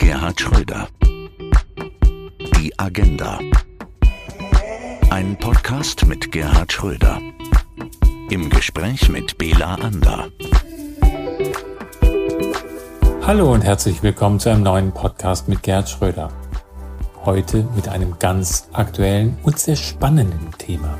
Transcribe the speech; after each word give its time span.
Gerhard 0.00 0.40
Schröder. 0.40 0.88
Die 2.56 2.72
Agenda. 2.78 3.38
Ein 5.10 5.36
Podcast 5.36 6.06
mit 6.06 6.32
Gerhard 6.32 6.72
Schröder. 6.72 7.20
Im 8.30 8.48
Gespräch 8.48 9.10
mit 9.10 9.36
Bela 9.36 9.74
Ander. 9.74 10.30
Hallo 13.26 13.52
und 13.52 13.60
herzlich 13.60 14.02
willkommen 14.02 14.40
zu 14.40 14.48
einem 14.48 14.62
neuen 14.62 14.92
Podcast 14.92 15.48
mit 15.48 15.62
Gerhard 15.62 15.90
Schröder. 15.90 16.32
Heute 17.26 17.68
mit 17.76 17.86
einem 17.88 18.18
ganz 18.18 18.68
aktuellen 18.72 19.36
und 19.42 19.58
sehr 19.58 19.76
spannenden 19.76 20.50
Thema. 20.56 20.98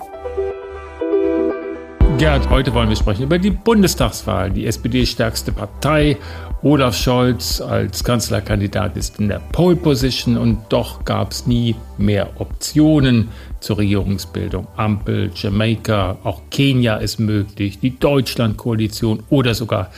Gerhard, 2.21 2.51
heute 2.51 2.75
wollen 2.75 2.91
wir 2.91 2.97
sprechen 2.97 3.23
über 3.23 3.39
die 3.39 3.51
Bundestagswahl. 3.51 4.51
Die 4.51 4.67
SPD 4.67 5.07
stärkste 5.07 5.53
Partei. 5.53 6.19
Olaf 6.61 6.95
Scholz 6.95 7.63
als 7.63 8.05
Kanzlerkandidat 8.05 8.99
ist 8.99 9.19
in 9.19 9.29
der 9.29 9.39
Pole 9.39 9.75
Position 9.75 10.37
und 10.37 10.59
doch 10.69 11.07
gab 11.07 11.33
es 11.33 11.47
nie 11.47 11.77
mehr 11.97 12.39
Optionen 12.39 13.31
zur 13.61 13.79
Regierungsbildung. 13.79 14.69
Ampel, 14.77 15.31
Jamaika, 15.35 16.19
auch 16.23 16.43
Kenia 16.51 16.97
ist 16.99 17.21
möglich, 17.21 17.79
die 17.79 17.99
Deutschlandkoalition 17.99 19.23
oder 19.31 19.55
sogar 19.55 19.91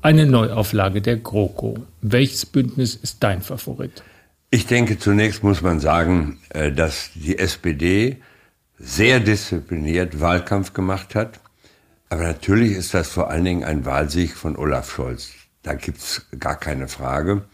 eine 0.00 0.24
Neuauflage 0.24 1.02
der 1.02 1.18
GroKo. 1.18 1.76
Welches 2.00 2.46
Bündnis 2.46 2.94
ist 2.94 3.22
dein 3.22 3.42
Favorit? 3.42 4.02
Ich 4.50 4.64
denke, 4.64 4.98
zunächst 4.98 5.42
muss 5.42 5.60
man 5.60 5.80
sagen, 5.80 6.38
äh, 6.48 6.72
dass 6.72 7.10
die 7.14 7.38
SPD 7.38 8.16
sehr 8.78 9.20
diszipliniert 9.20 10.22
Wahlkampf 10.22 10.72
gemacht 10.72 11.14
hat 11.14 11.40
aber 12.08 12.22
natürlich 12.22 12.72
ist 12.72 12.94
das 12.94 13.08
vor 13.08 13.30
allen 13.30 13.44
Dingen 13.44 13.64
ein 13.64 13.84
Wahlsieg 13.84 14.36
von 14.36 14.56
Olaf 14.56 14.90
Scholz. 14.90 15.30
Da 15.62 15.74
gibt's 15.74 16.26
gar 16.38 16.56
keine 16.56 16.88
Frage. 16.88 17.44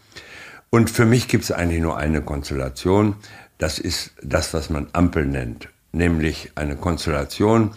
Und 0.69 0.89
für 0.89 1.05
mich 1.05 1.27
gibt's 1.27 1.51
eigentlich 1.51 1.81
nur 1.81 1.97
eine 1.97 2.21
Konstellation. 2.21 3.15
Das 3.57 3.79
ist 3.79 4.11
das, 4.21 4.53
was 4.53 4.69
man 4.69 4.87
Ampel 4.93 5.25
nennt. 5.25 5.69
Nämlich 5.91 6.51
eine 6.55 6.75
Konstellation 6.75 7.73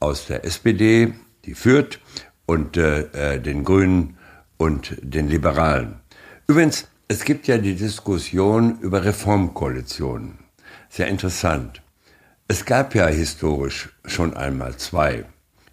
aus 0.00 0.26
der 0.26 0.44
SPD, 0.44 1.12
die 1.44 1.54
führt, 1.54 2.00
und 2.46 2.76
äh, 2.76 3.34
äh, 3.34 3.40
den 3.40 3.64
Grünen 3.64 4.16
und 4.56 4.96
den 5.02 5.28
Liberalen. 5.28 5.96
Übrigens, 6.46 6.88
es 7.08 7.24
gibt 7.24 7.46
ja 7.48 7.58
die 7.58 7.74
Diskussion 7.74 8.78
über 8.80 9.04
Reformkoalitionen. 9.04 10.38
Sehr 10.88 11.08
interessant. 11.08 11.82
Es 12.48 12.64
gab 12.64 12.94
ja 12.94 13.06
historisch 13.08 13.90
schon 14.04 14.36
einmal 14.36 14.76
zwei 14.76 15.24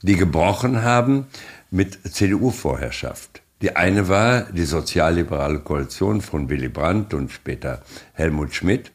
die 0.03 0.15
gebrochen 0.15 0.83
haben 0.83 1.27
mit 1.71 1.97
CDU-Vorherrschaft. 2.07 3.41
Die 3.61 3.75
eine 3.75 4.09
war 4.09 4.41
die 4.51 4.65
sozialliberale 4.65 5.59
Koalition 5.59 6.21
von 6.21 6.49
Willy 6.49 6.69
Brandt 6.69 7.13
und 7.13 7.31
später 7.31 7.81
Helmut 8.13 8.53
Schmidt, 8.53 8.91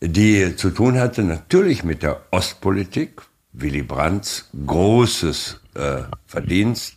die 0.00 0.56
zu 0.56 0.70
tun 0.70 0.98
hatte 0.98 1.22
natürlich 1.22 1.84
mit 1.84 2.02
der 2.02 2.22
Ostpolitik, 2.30 3.20
Willy 3.52 3.82
Brandts 3.82 4.48
großes 4.66 5.60
äh, 5.74 6.02
Verdienst, 6.26 6.96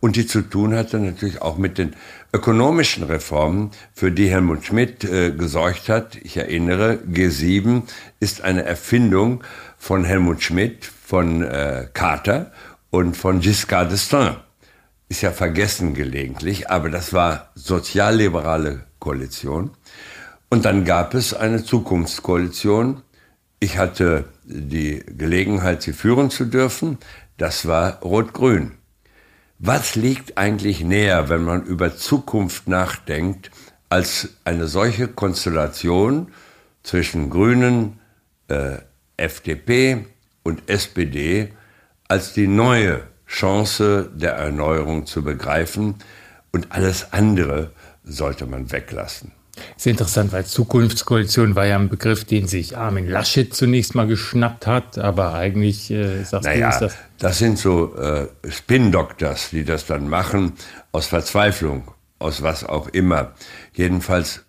und 0.00 0.16
die 0.16 0.26
zu 0.26 0.40
tun 0.40 0.74
hatte 0.74 0.98
natürlich 0.98 1.42
auch 1.42 1.58
mit 1.58 1.76
den 1.76 1.94
ökonomischen 2.32 3.04
Reformen, 3.04 3.70
für 3.92 4.10
die 4.10 4.30
Helmut 4.30 4.64
Schmidt 4.64 5.04
äh, 5.04 5.30
gesorgt 5.30 5.90
hat. 5.90 6.16
Ich 6.16 6.38
erinnere, 6.38 6.98
G7 7.06 7.82
ist 8.18 8.42
eine 8.42 8.64
Erfindung 8.64 9.44
von 9.76 10.04
Helmut 10.04 10.42
Schmidt, 10.42 10.86
von 10.86 11.42
äh, 11.42 11.86
Carter 11.92 12.50
und 12.90 13.16
von 13.16 13.40
Giscard 13.40 13.92
d'Estaing. 13.92 14.36
Ist 15.08 15.22
ja 15.22 15.32
vergessen 15.32 15.94
gelegentlich, 15.94 16.70
aber 16.70 16.90
das 16.90 17.12
war 17.12 17.50
sozialliberale 17.54 18.84
Koalition. 19.00 19.70
Und 20.48 20.64
dann 20.64 20.84
gab 20.84 21.14
es 21.14 21.34
eine 21.34 21.64
Zukunftskoalition. 21.64 23.02
Ich 23.58 23.78
hatte 23.78 24.24
die 24.44 25.02
Gelegenheit, 25.06 25.82
sie 25.82 25.92
führen 25.92 26.30
zu 26.30 26.44
dürfen. 26.44 26.98
Das 27.38 27.66
war 27.66 28.00
Rot-Grün. 28.02 28.72
Was 29.58 29.94
liegt 29.94 30.38
eigentlich 30.38 30.82
näher, 30.82 31.28
wenn 31.28 31.44
man 31.44 31.64
über 31.64 31.96
Zukunft 31.96 32.66
nachdenkt, 32.66 33.50
als 33.88 34.30
eine 34.44 34.66
solche 34.66 35.08
Konstellation 35.08 36.32
zwischen 36.82 37.30
Grünen, 37.30 37.98
äh, 38.48 38.78
FDP 39.16 40.06
und 40.42 40.68
SPD, 40.68 41.52
als 42.10 42.32
die 42.32 42.48
neue 42.48 43.02
Chance 43.28 44.10
der 44.12 44.32
Erneuerung 44.32 45.06
zu 45.06 45.22
begreifen 45.22 45.94
und 46.50 46.72
alles 46.72 47.12
andere 47.12 47.70
sollte 48.02 48.46
man 48.46 48.72
weglassen. 48.72 49.30
Sehr 49.76 49.92
interessant, 49.92 50.32
weil 50.32 50.44
Zukunftskoalition 50.44 51.54
war 51.54 51.66
ja 51.66 51.76
ein 51.76 51.88
Begriff, 51.88 52.24
den 52.24 52.48
sich 52.48 52.76
Armin 52.76 53.08
Laschet 53.08 53.54
zunächst 53.54 53.94
mal 53.94 54.08
geschnappt 54.08 54.66
hat, 54.66 54.98
aber 54.98 55.34
eigentlich 55.34 55.92
äh, 55.92 56.24
sagst 56.24 56.46
naja, 56.46 56.70
du, 56.70 56.74
ist 56.74 56.80
das. 56.80 56.96
Das 57.18 57.38
sind 57.38 57.58
so 57.58 57.94
äh, 57.96 58.26
Spin-Doctors, 58.48 59.50
die 59.50 59.64
das 59.64 59.86
dann 59.86 60.08
machen, 60.08 60.54
aus 60.90 61.06
Verzweiflung, 61.06 61.92
aus 62.18 62.42
was 62.42 62.64
auch 62.64 62.88
immer. 62.88 63.34
Jedenfalls, 63.72 64.44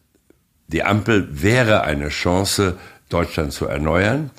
die 0.67 0.83
Ampel 0.83 1.27
wäre 1.29 1.81
eine 1.81 2.09
Chance, 2.09 2.77
Deutschland 3.09 3.53
zu 3.53 3.67
erneuern. 3.67 4.31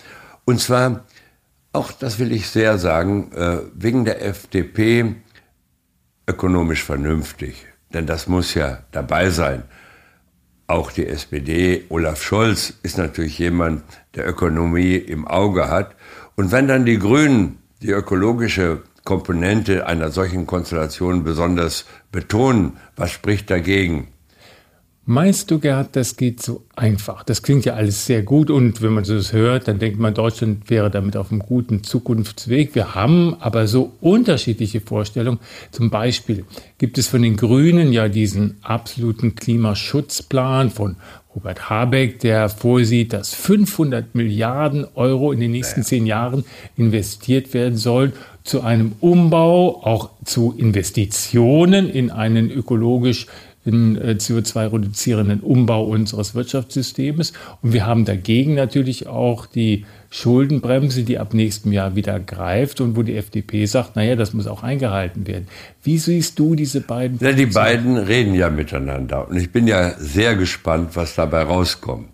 Und 0.45 0.61
zwar 0.61 1.05
auch 1.73 1.93
das 1.93 2.19
will 2.19 2.33
ich 2.33 2.49
sehr 2.49 2.79
sagen, 2.79 3.33
äh, 3.33 3.59
wegen 3.75 4.05
der 4.05 4.25
FDP 4.25 5.15
ökonomisch 6.27 6.85
vernünftig. 6.85 7.67
Denn 7.93 8.07
das 8.07 8.27
muss 8.27 8.55
ja 8.55 8.79
dabei 8.93 9.31
sein. 9.31 9.65
Auch 10.67 10.93
die 10.93 11.07
SPD, 11.07 11.85
Olaf 11.89 12.23
Scholz 12.23 12.75
ist 12.83 12.97
natürlich 12.97 13.39
jemand, 13.39 13.83
der 14.15 14.29
Ökonomie 14.29 14.97
im 14.97 15.27
Auge 15.27 15.69
hat. 15.69 15.95
Und 16.37 16.53
wenn 16.53 16.69
dann 16.69 16.87
die 16.87 16.99
Grünen 16.99 17.59
die 17.83 17.91
ökologische 17.91 18.83
Komponente 19.05 19.87
einer 19.87 20.11
solchen 20.11 20.47
Konstellation 20.47 21.25
besonders 21.25 21.85
betonen, 22.13 22.79
was 22.97 23.11
spricht 23.11 23.51
dagegen? 23.51 24.09
Meinst 25.05 25.51
du, 25.51 25.59
Gerhard, 25.59 25.97
das 25.97 26.17
geht 26.17 26.41
so 26.41 26.63
einfach? 26.77 27.25
Das 27.25 27.43
klingt 27.43 27.65
ja 27.65 27.75
alles 27.75 28.07
sehr 28.07 28.23
gut 28.23 28.51
und 28.51 28.83
wenn 28.83 28.93
man 28.93 29.03
das 29.03 29.33
hört, 29.33 29.67
dann 29.67 29.81
denkt 29.81 29.99
man, 29.99 30.15
Deutschland 30.15 30.71
wäre 30.71 30.93
damit 30.93 31.17
auf 31.17 31.33
einem 31.33 31.41
guten 31.41 31.83
Zukunftsweg. 31.83 32.77
Wir 32.77 32.95
haben 32.95 33.35
aber 33.41 33.67
so 33.67 33.91
unterschiedliche 34.01 34.81
Vorstellungen. 34.81 35.41
Zum 35.73 35.91
Beispiel 35.91 36.45
gibt 36.79 36.99
es 36.99 37.09
von 37.09 37.21
den 37.21 37.37
Grünen 37.37 37.93
ja 37.93 38.09
diesen 38.09 38.59
absoluten 38.63 39.35
Klimaschutzplan 39.35 40.71
von 40.71 40.95
Robert 41.35 41.69
Habeck, 41.69 42.21
der 42.21 42.49
vorsieht, 42.49 43.13
dass 43.13 43.35
500 43.35 44.15
Milliarden 44.15 44.87
Euro 44.95 45.33
in 45.33 45.41
den 45.41 45.51
nächsten 45.51 45.83
zehn 45.83 46.07
Jahren 46.07 46.45
investiert 46.77 47.55
werden 47.55 47.77
sollen 47.77 48.13
zu 48.45 48.61
einem 48.61 48.93
Umbau, 49.01 49.83
auch 49.85 50.11
zu 50.25 50.55
Investitionen 50.57 51.89
in 51.89 52.11
einen 52.11 52.51
ökologisch 52.51 53.27
in 53.65 53.97
äh, 53.97 54.17
CO2-reduzierenden 54.19 55.41
Umbau 55.41 55.85
unseres 55.85 56.35
Wirtschaftssystems. 56.35 57.33
Und 57.63 57.73
wir 57.73 57.87
haben 57.87 58.05
dagegen 58.05 58.55
natürlich 58.55 59.07
auch 59.07 59.47
die 59.47 59.87
Schuldenbremse, 60.11 61.05
die 61.05 61.19
ab 61.19 61.33
nächstem 61.33 61.73
Jahr 61.73 61.95
wieder 61.95 62.19
greift 62.21 62.81
und 62.81 62.97
wo 62.97 63.03
die 63.03 63.17
FDP 63.17 63.67
sagt, 63.67 63.97
naja, 63.97 64.17
das 64.17 64.35
muss 64.35 64.47
auch 64.47 64.63
eingehalten 64.63 65.27
werden. 65.27 65.49
Wie 65.83 65.99
siehst 65.99 66.39
du 66.39 66.55
diese 66.55 66.81
beiden? 66.81 67.19
Ja, 67.21 67.33
die 67.33 67.47
beiden 67.47 67.97
reden 67.97 68.35
ja 68.35 68.51
miteinander 68.51 69.29
und 69.29 69.37
ich 69.37 69.53
bin 69.53 69.67
ja 69.67 69.95
sehr 69.99 70.37
gespannt, 70.37 70.91
was 70.95 71.15
dabei 71.15 71.43
rauskommt. 71.43 72.09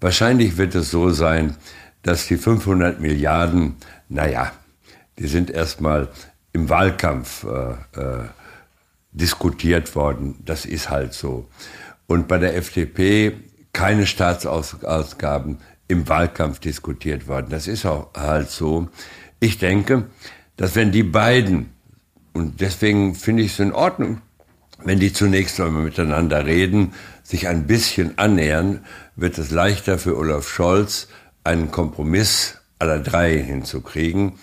Wahrscheinlich 0.00 0.56
wird 0.56 0.74
es 0.74 0.90
so 0.90 1.10
sein, 1.10 1.56
dass 2.02 2.26
die 2.26 2.36
500 2.36 3.00
Milliarden, 3.00 3.76
naja, 4.08 4.52
die 5.18 5.26
sind 5.26 5.50
erstmal 5.50 6.08
im 6.52 6.68
Wahlkampf 6.68 7.44
äh, 7.44 8.00
äh, 8.00 8.24
diskutiert 9.12 9.94
worden. 9.94 10.40
Das 10.44 10.64
ist 10.64 10.90
halt 10.90 11.12
so. 11.12 11.48
Und 12.06 12.28
bei 12.28 12.38
der 12.38 12.56
FDP 12.56 13.34
keine 13.72 14.06
Staatsausgaben 14.06 15.58
im 15.88 16.08
Wahlkampf 16.08 16.58
diskutiert 16.58 17.28
worden. 17.28 17.48
Das 17.50 17.66
ist 17.66 17.86
auch 17.86 18.10
halt 18.14 18.50
so. 18.50 18.88
Ich 19.40 19.58
denke, 19.58 20.04
dass 20.56 20.74
wenn 20.74 20.92
die 20.92 21.02
beiden, 21.02 21.70
und 22.32 22.60
deswegen 22.60 23.14
finde 23.14 23.42
ich 23.42 23.52
es 23.52 23.58
in 23.58 23.72
Ordnung, 23.72 24.20
wenn 24.84 24.98
die 24.98 25.12
zunächst 25.12 25.60
einmal 25.60 25.84
miteinander 25.84 26.44
reden, 26.44 26.92
sich 27.22 27.48
ein 27.48 27.66
bisschen 27.66 28.18
annähern, 28.18 28.84
wird 29.16 29.38
es 29.38 29.50
leichter 29.50 29.98
für 29.98 30.16
Olaf 30.16 30.48
Scholz, 30.48 31.08
einen 31.44 31.70
Kompromiss 31.70 32.58
aller 32.78 32.98
drei 32.98 33.38
hinzukriegen. 33.38 34.34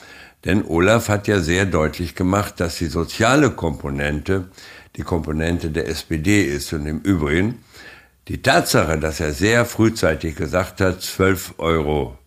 Denn 0.46 0.64
Olaf 0.66 1.10
hat 1.10 1.28
ja 1.28 1.40
sehr 1.40 1.66
deutlich 1.66 2.16
gemacht, 2.16 2.60
dass 2.60 2.78
die 2.78 2.88
soziale 2.88 3.52
Komponente 3.52 4.50
die 4.96 5.04
Komponente 5.04 5.70
der 5.70 5.88
SPD 5.88 6.44
ist. 6.44 6.74
Und 6.74 6.86
im 6.86 7.00
Übrigen, 7.00 7.64
die 8.28 8.42
Tatsache, 8.42 9.00
dass 9.00 9.20
er 9.20 9.34
sehr 9.34 9.66
frühzeitig 9.66 10.36
gesagt 10.36 10.82
hat, 10.82 11.02
12 11.02 11.56
Euro 11.58 12.18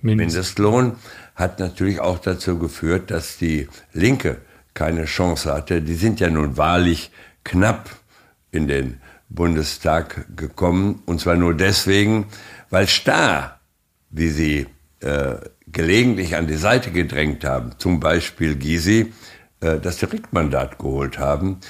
Mindestlohn, 0.00 0.96
hat 1.34 1.58
natürlich 1.58 2.00
auch 2.00 2.18
dazu 2.18 2.58
geführt, 2.58 3.10
dass 3.10 3.38
die 3.38 3.68
Linke 3.92 4.38
keine 4.74 5.06
Chance 5.06 5.52
hatte. 5.52 5.80
Die 5.82 5.94
sind 5.94 6.20
ja 6.20 6.30
nun 6.30 6.56
wahrlich 6.56 7.10
knapp 7.44 7.90
in 8.50 8.68
den 8.68 9.00
Bundestag 9.28 10.26
gekommen. 10.36 11.02
Und 11.06 11.20
zwar 11.20 11.36
nur 11.36 11.54
deswegen, 11.54 12.26
weil 12.70 12.86
Stahr, 12.86 13.60
wie 14.10 14.28
sie 14.28 14.66
äh, 15.00 15.36
gelegentlich 15.72 16.36
an 16.36 16.46
die 16.46 16.56
Seite 16.56 16.90
gedrängt 16.90 17.44
haben, 17.44 17.72
zum 17.78 18.00
Beispiel 18.00 18.56
Gysi, 18.56 19.12
äh, 19.60 19.78
das 19.78 19.98
Direktmandat 19.98 20.78
geholt 20.78 21.18
haben. 21.18 21.60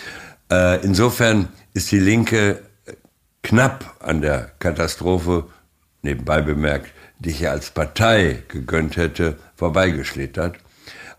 Äh, 0.50 0.84
insofern 0.84 1.48
ist 1.74 1.90
die 1.92 2.00
Linke 2.00 2.62
knapp 3.42 3.96
an 4.00 4.20
der 4.20 4.52
Katastrophe, 4.58 5.46
nebenbei 6.02 6.42
bemerkt, 6.42 6.92
die 7.18 7.30
ich 7.30 7.40
ja 7.40 7.50
als 7.50 7.70
Partei 7.70 8.42
gegönnt 8.48 8.96
hätte, 8.96 9.36
vorbeigeschlittert. 9.56 10.56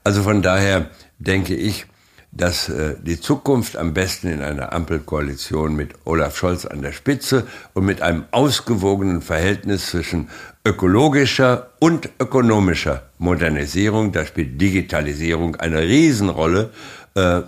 Also 0.03 0.23
von 0.23 0.41
daher 0.41 0.89
denke 1.17 1.55
ich, 1.55 1.85
dass 2.35 2.67
äh, 2.67 2.95
die 3.01 3.19
Zukunft 3.19 3.77
am 3.77 3.93
besten 3.93 4.27
in 4.27 4.41
einer 4.41 4.73
Ampelkoalition 4.73 5.75
mit 5.75 5.91
Olaf 6.03 6.35
Scholz 6.35 6.65
an 6.65 6.81
der 6.81 6.91
Spitze 6.91 7.45
und 7.73 7.85
mit 7.85 8.01
einem 8.01 8.25
ausgewogenen 8.31 9.21
Verhältnis 9.21 9.87
zwischen 9.87 10.29
ökologischer 10.65 11.69
und 11.79 12.09
ökonomischer 12.19 13.09
Modernisierung, 13.19 14.11
da 14.11 14.25
spielt 14.25 14.59
Digitalisierung 14.59 15.57
eine 15.57 15.81
Riesenrolle, 15.81 16.71
äh, 17.15 17.41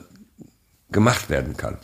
gemacht 0.92 1.30
werden 1.30 1.58
kann. 1.58 1.78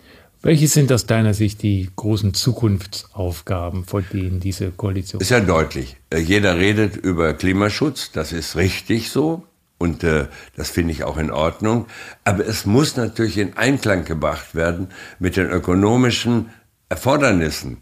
Welche 0.44 0.68
sind 0.68 0.92
aus 0.92 1.06
deiner 1.06 1.34
Sicht 1.34 1.62
die 1.62 1.90
großen 1.96 2.34
Zukunftsaufgaben, 2.34 3.86
vor 3.86 4.02
denen 4.02 4.40
diese 4.40 4.72
Koalition? 4.72 5.22
Ist 5.22 5.30
ja 5.30 5.40
deutlich. 5.40 5.98
Äh, 6.12 6.20
jeder 6.20 6.58
redet 6.58 6.98
über 6.98 7.34
Klimaschutz, 7.34 8.12
das 8.12 8.32
ist 8.32 8.56
richtig 8.56 9.10
so. 9.10 9.44
Und 9.82 10.04
äh, 10.04 10.28
das 10.56 10.70
finde 10.70 10.94
ich 10.94 11.04
auch 11.04 11.18
in 11.18 11.32
Ordnung. 11.32 11.88
Aber 12.24 12.46
es 12.46 12.68
muss 12.68 12.98
natürlich 12.98 13.40
in 13.40 13.58
Einklang 13.58 14.06
gebracht 14.06 14.54
werden 14.54 14.90
mit 15.18 15.38
den 15.38 15.50
ökonomischen 15.50 16.52
Erfordernissen. 16.88 17.78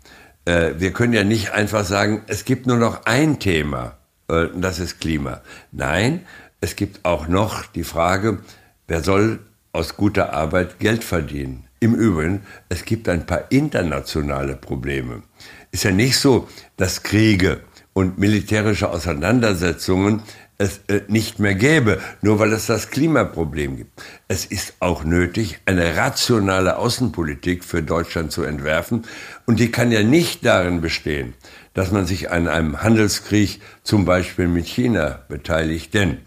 Äh, 0.46 0.76
wir 0.78 0.94
können 0.94 1.12
ja 1.12 1.26
nicht 1.26 1.52
einfach 1.52 1.84
sagen, 1.84 2.24
es 2.28 2.46
gibt 2.46 2.68
nur 2.68 2.78
noch 2.78 3.06
ein 3.06 3.40
Thema, 3.40 3.98
äh, 4.30 4.46
das 4.56 4.80
ist 4.80 5.02
Klima. 5.02 5.42
Nein, 5.74 6.22
es 6.62 6.78
gibt 6.78 7.04
auch 7.04 7.28
noch 7.28 7.66
die 7.66 7.84
Frage, 7.84 8.40
wer 8.88 9.04
soll 9.04 9.40
aus 9.74 9.98
guter 9.98 10.32
Arbeit 10.32 10.80
Geld 10.80 11.04
verdienen? 11.04 11.66
Im 11.82 11.96
Übrigen, 11.96 12.44
es 12.70 12.86
gibt 12.86 13.10
ein 13.10 13.26
paar 13.26 13.52
internationale 13.52 14.56
Probleme. 14.56 15.24
Ist 15.72 15.84
ja 15.84 15.92
nicht 15.92 16.18
so, 16.18 16.48
dass 16.78 17.04
Kriege 17.04 17.60
und 17.92 18.20
militärische 18.20 18.90
Auseinandersetzungen 18.90 20.24
es 20.60 20.82
äh, 20.88 21.02
nicht 21.08 21.40
mehr 21.40 21.56
gäbe, 21.56 22.00
nur 22.22 22.38
weil 22.38 22.54
es 22.54 22.68
das 22.68 22.92
Klimaproblem 22.92 23.78
gibt. 23.78 24.04
Es 24.28 24.46
ist 24.46 24.76
auch 24.80 25.04
nötig, 25.04 25.60
eine 25.66 25.96
rationale 25.98 26.78
Außenpolitik 26.78 27.64
für 27.64 27.82
Deutschland 27.82 28.32
zu 28.32 28.44
entwerfen. 28.44 29.06
Und 29.48 29.60
die 29.60 29.72
kann 29.72 29.92
ja 29.92 30.04
nicht 30.04 30.46
darin 30.46 30.82
bestehen, 30.82 31.34
dass 31.74 31.92
man 31.92 32.06
sich 32.06 32.30
an 32.30 32.48
einem 32.48 32.84
Handelskrieg 32.84 33.62
zum 33.84 34.06
Beispiel 34.06 34.48
mit 34.48 34.68
China 34.68 35.24
beteiligt. 35.30 35.94
Denn 35.94 36.20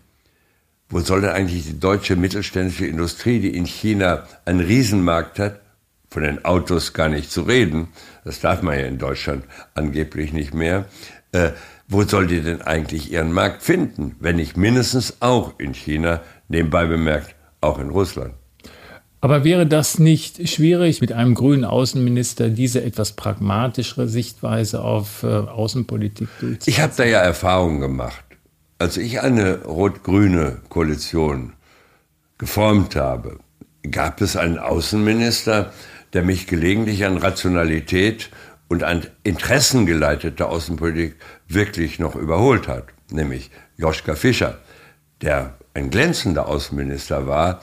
wo 0.89 1.01
soll 1.01 1.21
denn 1.21 1.31
eigentlich 1.31 1.67
die 1.67 1.79
deutsche 1.79 2.17
mittelständische 2.17 2.87
Industrie, 2.87 3.39
die 3.39 3.55
in 3.55 3.67
China 3.67 4.27
einen 4.47 4.61
Riesenmarkt 4.61 5.39
hat, 5.39 5.61
von 6.11 6.23
den 6.23 6.45
Autos 6.45 6.93
gar 6.93 7.09
nicht 7.09 7.31
zu 7.31 7.43
reden, 7.43 7.89
das 8.25 8.41
darf 8.41 8.63
man 8.63 8.79
ja 8.79 8.85
in 8.85 8.99
Deutschland 8.99 9.45
angeblich 9.75 10.33
nicht 10.33 10.53
mehr, 10.53 10.87
äh, 11.33 11.51
wo 11.93 12.03
soll 12.05 12.27
die 12.27 12.41
denn 12.41 12.63
eigentlich 12.63 13.13
ihren 13.13 13.33
Markt 13.33 13.63
finden, 13.63 14.17
wenn 14.21 14.37
nicht 14.37 14.57
mindestens 14.57 15.19
auch 15.21 15.59
in 15.59 15.75
China, 15.75 16.21
nebenbei 16.49 16.87
bemerkt 16.87 17.35
auch 17.61 17.79
in 17.79 17.91
Russland? 17.91 18.35
Aber 19.21 19.45
wäre 19.45 19.69
das 19.69 20.01
nicht 20.01 20.49
schwierig, 20.49 21.01
mit 21.01 21.13
einem 21.13 21.35
grünen 21.35 21.65
Außenminister 21.65 22.49
diese 22.49 22.83
etwas 22.83 23.13
pragmatischere 23.13 24.09
Sichtweise 24.09 24.83
auf 24.83 25.23
äh, 25.23 25.27
Außenpolitik 25.27 26.29
durchzuführen? 26.41 26.59
Ich 26.67 26.81
habe 26.81 26.93
da 26.97 27.05
ja 27.05 27.21
Erfahrungen 27.21 27.81
gemacht. 27.81 28.25
Als 28.79 28.97
ich 28.97 29.21
eine 29.21 29.63
rot-grüne 29.63 30.59
Koalition 30.69 31.53
geformt 32.37 32.97
habe, 32.97 33.39
gab 33.89 34.21
es 34.21 34.37
einen 34.37 34.59
Außenminister, 34.59 35.73
der 36.15 36.23
mich 36.23 36.49
gelegentlich 36.49 37.05
an 37.05 37.17
Rationalität 37.17 38.31
und 38.73 38.85
an 38.85 39.07
interessengeleiteter 39.23 40.49
Außenpolitik 40.49 41.17
wirklich 41.47 41.99
noch 41.99 42.17
überholt 42.17 42.69
hat, 42.69 42.85
nämlich 43.11 43.51
Joschka 43.77 44.15
Fischer, 44.15 44.61
der 45.21 45.59
ein 45.75 45.91
glänzender 45.91 46.49
Außenminister 46.49 47.27
war. 47.27 47.61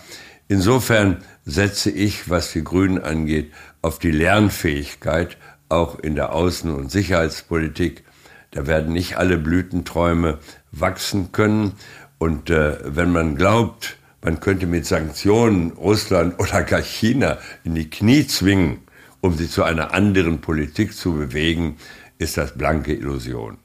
Insofern 0.49 1.23
setze 1.45 1.89
ich, 1.89 2.29
was 2.29 2.51
die 2.51 2.63
Grünen 2.63 3.01
angeht, 3.01 3.51
auf 3.81 3.97
die 3.97 4.11
Lernfähigkeit, 4.11 5.37
auch 5.67 5.97
in 5.97 6.13
der 6.13 6.31
Außen- 6.31 6.75
und 6.75 6.91
Sicherheitspolitik. 6.91 8.03
Da 8.51 8.67
werden 8.67 8.93
nicht 8.93 9.17
alle 9.17 9.39
Blütenträume 9.39 10.37
wachsen 10.71 11.31
können. 11.31 11.71
Und 12.19 12.51
äh, 12.51 12.77
wenn 12.83 13.11
man 13.11 13.35
glaubt, 13.35 13.97
man 14.21 14.39
könnte 14.41 14.67
mit 14.67 14.85
Sanktionen 14.85 15.71
Russland 15.71 16.39
oder 16.39 16.61
gar 16.61 16.83
China 16.83 17.39
in 17.63 17.73
die 17.73 17.89
Knie 17.89 18.27
zwingen, 18.27 18.83
um 19.21 19.33
sie 19.33 19.49
zu 19.49 19.63
einer 19.63 19.93
anderen 19.93 20.41
Politik 20.41 20.93
zu 20.93 21.13
bewegen, 21.13 21.77
ist 22.17 22.37
das 22.37 22.57
blanke 22.57 22.93
Illusion. 22.93 23.57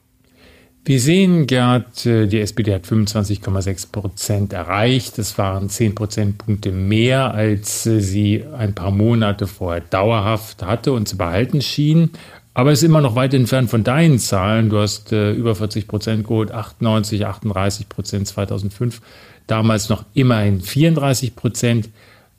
Wir 0.87 1.01
sehen, 1.01 1.47
Gerd, 1.47 2.05
äh, 2.05 2.27
die 2.27 2.41
SPD 2.41 2.75
hat 2.75 2.85
25,6 2.85 3.91
Prozent 3.91 4.53
erreicht. 4.53 5.17
Das 5.17 5.39
waren 5.39 5.71
10 5.71 5.95
Prozentpunkte 5.95 6.73
mehr, 6.73 7.33
als 7.33 7.87
äh, 7.87 8.01
sie 8.01 8.45
ein 8.55 8.75
paar 8.75 8.91
Monate 8.91 9.47
vorher 9.47 9.81
dauerhaft 9.81 10.63
hatte 10.63 10.93
und 10.93 11.09
zu 11.09 11.17
behalten 11.17 11.63
schien. 11.63 12.11
Aber 12.53 12.71
es 12.71 12.81
ist 12.81 12.89
immer 12.89 13.01
noch 13.01 13.17
weit 13.17 13.33
entfernt 13.33 13.71
von 13.71 13.83
deinen 13.83 14.19
Zahlen. 14.19 14.69
Du 14.69 14.79
hast 14.79 15.11
äh, 15.11 15.33
über 15.33 15.55
40 15.55 15.89
Prozent 15.89 16.25
geholt, 16.25 16.53
98, 16.53 17.25
38 17.25 17.89
Prozent 17.89 18.29
2005, 18.29 19.01
damals 19.47 19.89
noch 19.89 20.05
immerhin 20.13 20.61
34 20.61 21.35
Prozent. 21.35 21.89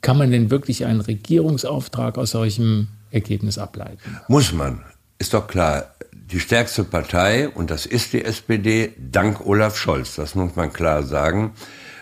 Kann 0.02 0.18
man 0.18 0.30
denn 0.30 0.52
wirklich 0.52 0.84
einen 0.84 1.00
Regierungsauftrag 1.00 2.16
aus 2.16 2.30
solchem 2.30 2.86
Ergebnis 3.10 3.58
ableiten. 3.58 4.20
Muss 4.28 4.52
man. 4.52 4.82
Ist 5.18 5.34
doch 5.34 5.46
klar. 5.46 5.94
Die 6.12 6.40
stärkste 6.40 6.84
Partei, 6.84 7.48
und 7.48 7.70
das 7.70 7.86
ist 7.86 8.12
die 8.12 8.24
SPD, 8.24 8.92
dank 8.98 9.46
Olaf 9.46 9.76
Scholz, 9.76 10.16
das 10.16 10.34
muss 10.34 10.56
man 10.56 10.72
klar 10.72 11.04
sagen, 11.04 11.52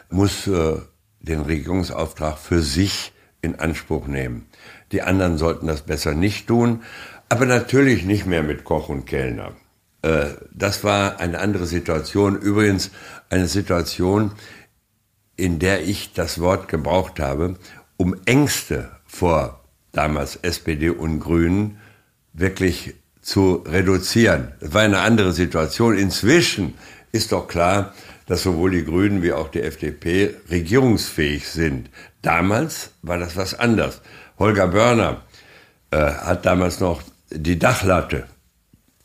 muss 0.08 0.46
äh, 0.46 0.76
den 1.20 1.42
Regierungsauftrag 1.42 2.38
für 2.38 2.62
sich 2.62 3.12
in 3.42 3.58
Anspruch 3.60 4.06
nehmen. 4.06 4.46
Die 4.92 5.02
anderen 5.02 5.36
sollten 5.36 5.66
das 5.66 5.82
besser 5.82 6.14
nicht 6.14 6.46
tun, 6.46 6.82
aber 7.28 7.46
natürlich 7.46 8.04
nicht 8.04 8.26
mehr 8.26 8.42
mit 8.42 8.64
Koch 8.64 8.88
und 8.88 9.06
Kellner. 9.06 9.52
Äh, 10.02 10.34
das 10.52 10.84
war 10.84 11.20
eine 11.20 11.38
andere 11.38 11.66
Situation. 11.66 12.36
Übrigens 12.36 12.90
eine 13.28 13.48
Situation, 13.48 14.32
in 15.36 15.58
der 15.58 15.82
ich 15.82 16.12
das 16.12 16.40
Wort 16.40 16.68
gebraucht 16.68 17.20
habe, 17.20 17.56
um 17.96 18.16
Ängste 18.26 18.90
vor 19.06 19.63
damals 19.96 20.36
SPD 20.36 20.90
und 20.90 21.20
Grünen, 21.20 21.78
wirklich 22.32 22.94
zu 23.20 23.64
reduzieren. 23.66 24.52
Das 24.60 24.74
war 24.74 24.82
eine 24.82 24.98
andere 24.98 25.32
Situation. 25.32 25.96
Inzwischen 25.96 26.74
ist 27.12 27.32
doch 27.32 27.48
klar, 27.48 27.94
dass 28.26 28.42
sowohl 28.42 28.72
die 28.72 28.84
Grünen 28.84 29.22
wie 29.22 29.32
auch 29.32 29.48
die 29.48 29.62
FDP 29.62 30.34
regierungsfähig 30.50 31.48
sind. 31.48 31.90
Damals 32.22 32.90
war 33.02 33.18
das 33.18 33.36
was 33.36 33.58
anderes. 33.58 34.00
Holger 34.38 34.68
Börner 34.68 35.22
äh, 35.90 35.96
hat 35.98 36.46
damals 36.46 36.80
noch 36.80 37.02
die 37.30 37.58
Dachlatte 37.58 38.26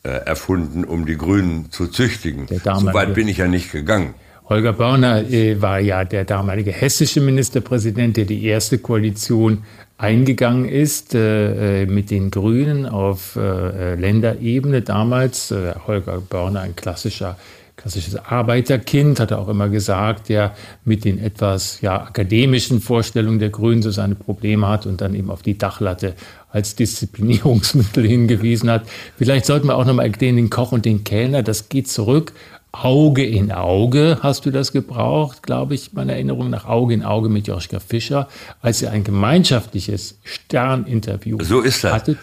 äh, 0.02 0.08
erfunden, 0.08 0.84
um 0.84 1.06
die 1.06 1.16
Grünen 1.16 1.70
zu 1.70 1.86
züchtigen. 1.86 2.46
So 2.48 2.94
weit 2.94 3.14
bin 3.14 3.28
ich 3.28 3.38
ja 3.38 3.46
nicht 3.46 3.70
gegangen. 3.72 4.14
Holger 4.50 4.72
Börner 4.72 5.30
äh, 5.30 5.62
war 5.62 5.78
ja 5.78 6.04
der 6.04 6.24
damalige 6.24 6.72
hessische 6.72 7.20
Ministerpräsident, 7.20 8.16
der 8.16 8.24
die 8.24 8.44
erste 8.44 8.78
Koalition 8.78 9.62
eingegangen 9.96 10.64
ist 10.68 11.14
äh, 11.14 11.82
äh, 11.82 11.86
mit 11.86 12.10
den 12.10 12.32
Grünen 12.32 12.84
auf 12.84 13.36
äh, 13.36 13.94
Länderebene 13.94 14.82
damals. 14.82 15.52
Äh, 15.52 15.74
Holger 15.86 16.20
Börner, 16.20 16.62
ein 16.62 16.74
klassischer 16.74 17.36
klassisches 17.76 18.16
Arbeiterkind, 18.16 19.20
hat 19.20 19.30
er 19.30 19.38
auch 19.38 19.48
immer 19.48 19.70
gesagt, 19.70 20.28
der 20.28 20.54
mit 20.84 21.06
den 21.06 21.18
etwas 21.18 21.80
ja, 21.80 22.02
akademischen 22.02 22.82
Vorstellungen 22.82 23.38
der 23.38 23.48
Grünen 23.48 23.80
so 23.80 23.90
seine 23.90 24.16
Probleme 24.16 24.68
hat 24.68 24.84
und 24.84 25.00
dann 25.00 25.14
eben 25.14 25.30
auf 25.30 25.40
die 25.40 25.56
Dachlatte 25.56 26.14
als 26.50 26.74
Disziplinierungsmittel 26.74 28.06
hingewiesen 28.06 28.68
hat. 28.68 28.82
Vielleicht 29.16 29.46
sollten 29.46 29.68
wir 29.68 29.76
auch 29.76 29.86
nochmal 29.86 30.10
den 30.10 30.50
Koch 30.50 30.72
und 30.72 30.84
den 30.84 31.04
Kellner, 31.04 31.42
das 31.42 31.70
geht 31.70 31.88
zurück 31.88 32.34
Auge 32.72 33.24
in 33.26 33.50
Auge 33.50 34.18
hast 34.22 34.46
du 34.46 34.50
das 34.50 34.72
gebraucht, 34.72 35.42
glaube 35.42 35.74
ich, 35.74 35.92
meiner 35.92 36.12
Erinnerung 36.12 36.50
nach 36.50 36.66
Auge 36.66 36.94
in 36.94 37.02
Auge 37.02 37.28
mit 37.28 37.46
Joschka 37.48 37.80
Fischer, 37.80 38.28
als 38.62 38.80
ihr 38.80 38.90
ein 38.90 39.04
gemeinschaftliches 39.04 40.18
Sterninterview 40.22 41.38
So 41.42 41.60
ist 41.60 41.84
das. 41.84 41.92
Hattet. 41.92 42.18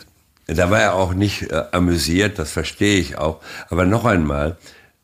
Da 0.47 0.71
war 0.71 0.79
er 0.79 0.93
auch 0.93 1.13
nicht 1.13 1.51
äh, 1.51 1.63
amüsiert, 1.71 2.39
das 2.39 2.51
verstehe 2.51 2.99
ich 2.99 3.17
auch. 3.17 3.41
Aber 3.69 3.85
noch 3.85 4.05
einmal, 4.05 4.57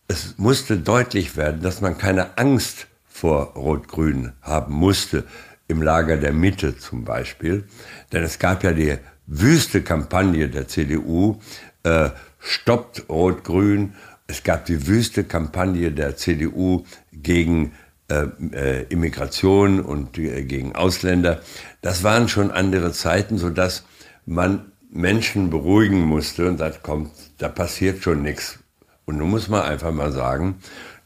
es 0.07 0.35
musste 0.37 0.77
deutlich 0.77 1.35
werden, 1.35 1.61
dass 1.61 1.81
man 1.81 1.97
keine 1.97 2.37
Angst 2.37 2.87
vor 3.05 3.53
Rot-Grün 3.55 4.31
haben 4.41 4.73
musste, 4.73 5.25
im 5.67 5.81
Lager 5.81 6.17
der 6.17 6.33
Mitte 6.33 6.77
zum 6.77 7.03
Beispiel. 7.03 7.65
Denn 8.11 8.23
es 8.23 8.39
gab 8.39 8.63
ja 8.63 8.71
die 8.71 8.97
wüste 9.27 9.81
Kampagne 9.81 10.49
der 10.49 10.67
CDU, 10.67 11.39
äh, 11.83 12.09
stoppt 12.39 13.09
Rot-Grün. 13.09 13.93
Es 14.27 14.43
gab 14.43 14.65
die 14.65 14.87
wüste 14.87 15.23
Kampagne 15.23 15.91
der 15.91 16.15
CDU 16.15 16.85
gegen 17.11 17.73
äh, 18.09 18.27
äh, 18.51 18.83
Immigration 18.89 19.79
und 19.79 20.17
äh, 20.17 20.43
gegen 20.43 20.75
Ausländer. 20.75 21.41
Das 21.81 22.03
waren 22.03 22.27
schon 22.27 22.51
andere 22.51 22.91
Zeiten, 22.91 23.37
sodass 23.37 23.85
man 24.25 24.71
Menschen 24.91 25.49
beruhigen 25.49 26.01
musste 26.01 26.47
und 26.47 26.57
sagt, 26.57 26.79
komm, 26.83 27.11
da 27.37 27.49
passiert 27.49 28.03
schon 28.03 28.21
nichts. 28.21 28.59
Und 29.05 29.17
nun 29.17 29.29
muss 29.29 29.49
man 29.49 29.63
einfach 29.63 29.91
mal 29.91 30.11
sagen, 30.11 30.55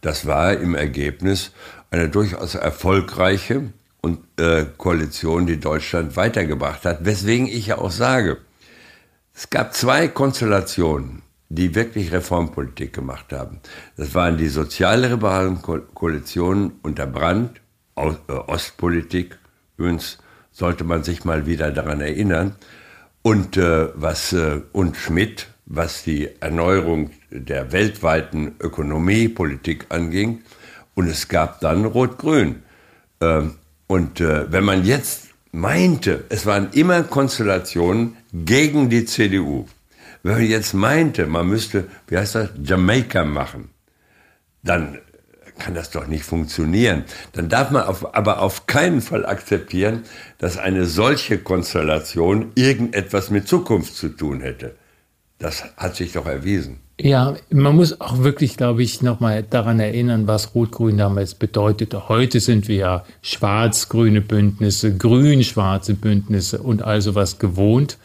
das 0.01 0.25
war 0.25 0.53
im 0.53 0.75
Ergebnis 0.75 1.51
eine 1.89 2.09
durchaus 2.09 2.55
erfolgreiche 2.55 3.73
und, 4.01 4.19
äh, 4.39 4.65
Koalition, 4.77 5.47
die 5.47 5.59
Deutschland 5.59 6.15
weitergebracht 6.15 6.85
hat. 6.85 7.05
Weswegen 7.05 7.47
ich 7.47 7.67
ja 7.67 7.77
auch 7.77 7.91
sage, 7.91 8.37
es 9.33 9.49
gab 9.49 9.73
zwei 9.73 10.07
Konstellationen, 10.07 11.21
die 11.49 11.75
wirklich 11.75 12.11
Reformpolitik 12.11 12.93
gemacht 12.93 13.31
haben. 13.31 13.59
Das 13.95 14.13
waren 14.13 14.37
die 14.37 14.49
sozialliberalen 14.49 15.61
Ko 15.61 15.79
Koalitionen 15.93 16.73
unter 16.83 17.07
Brandt, 17.07 17.61
Ost 17.95 18.19
äh, 18.27 18.33
Ostpolitik, 18.33 19.37
übrigens 19.77 20.17
sollte 20.51 20.83
man 20.83 21.03
sich 21.03 21.23
mal 21.23 21.45
wieder 21.45 21.71
daran 21.71 22.01
erinnern, 22.01 22.55
und, 23.21 23.57
äh, 23.57 23.89
was, 23.93 24.33
äh, 24.33 24.61
und 24.71 24.95
Schmidt, 24.97 25.47
was 25.65 26.03
die 26.03 26.29
Erneuerung 26.39 27.11
der 27.29 27.71
weltweiten 27.71 28.55
Ökonomiepolitik 28.59 29.87
anging. 29.89 30.43
Und 30.95 31.07
es 31.07 31.27
gab 31.27 31.59
dann 31.59 31.85
Rot-Grün. 31.85 32.63
Ähm, 33.19 33.55
und 33.85 34.21
äh, 34.21 34.51
wenn 34.51 34.63
man 34.63 34.85
jetzt 34.85 35.27
meinte, 35.51 36.23
es 36.29 36.45
waren 36.45 36.69
immer 36.71 37.03
Konstellationen 37.03 38.15
gegen 38.33 38.89
die 38.89 39.05
CDU, 39.05 39.67
wenn 40.23 40.33
man 40.33 40.45
jetzt 40.45 40.73
meinte, 40.73 41.25
man 41.25 41.47
müsste, 41.47 41.85
wie 42.07 42.17
heißt 42.17 42.35
das, 42.35 42.49
Jamaika 42.63 43.23
machen, 43.23 43.69
dann 44.63 44.99
kann 45.57 45.73
das 45.73 45.89
doch 45.89 46.07
nicht 46.07 46.23
funktionieren. 46.23 47.03
Dann 47.33 47.49
darf 47.49 47.71
man 47.71 47.83
auf, 47.83 48.15
aber 48.15 48.41
auf 48.41 48.67
keinen 48.67 49.01
Fall 49.01 49.25
akzeptieren, 49.25 50.03
dass 50.37 50.57
eine 50.57 50.85
solche 50.85 51.39
Konstellation 51.39 52.51
irgendetwas 52.55 53.29
mit 53.29 53.47
Zukunft 53.47 53.95
zu 53.95 54.09
tun 54.09 54.41
hätte. 54.41 54.75
Das 55.39 55.63
hat 55.77 55.95
sich 55.95 56.13
doch 56.13 56.25
erwiesen. 56.25 56.79
Ja, 56.99 57.35
man 57.51 57.75
muss 57.75 58.01
auch 58.01 58.23
wirklich, 58.23 58.57
glaube 58.57 58.81
ich, 58.81 59.03
nochmal 59.03 59.43
daran 59.43 59.79
erinnern, 59.79 60.25
was 60.25 60.55
Rot-Grün 60.55 60.97
damals 60.97 61.35
bedeutete. 61.35 62.09
Heute 62.09 62.39
sind 62.39 62.67
wir 62.67 62.75
ja 62.75 63.05
schwarz-grüne 63.21 64.21
Bündnisse, 64.21 64.97
grün-schwarze 64.97 65.93
Bündnisse 65.93 66.59
und 66.59 66.81
also 66.81 67.13
was 67.13 67.37
gewohnt. 67.37 67.99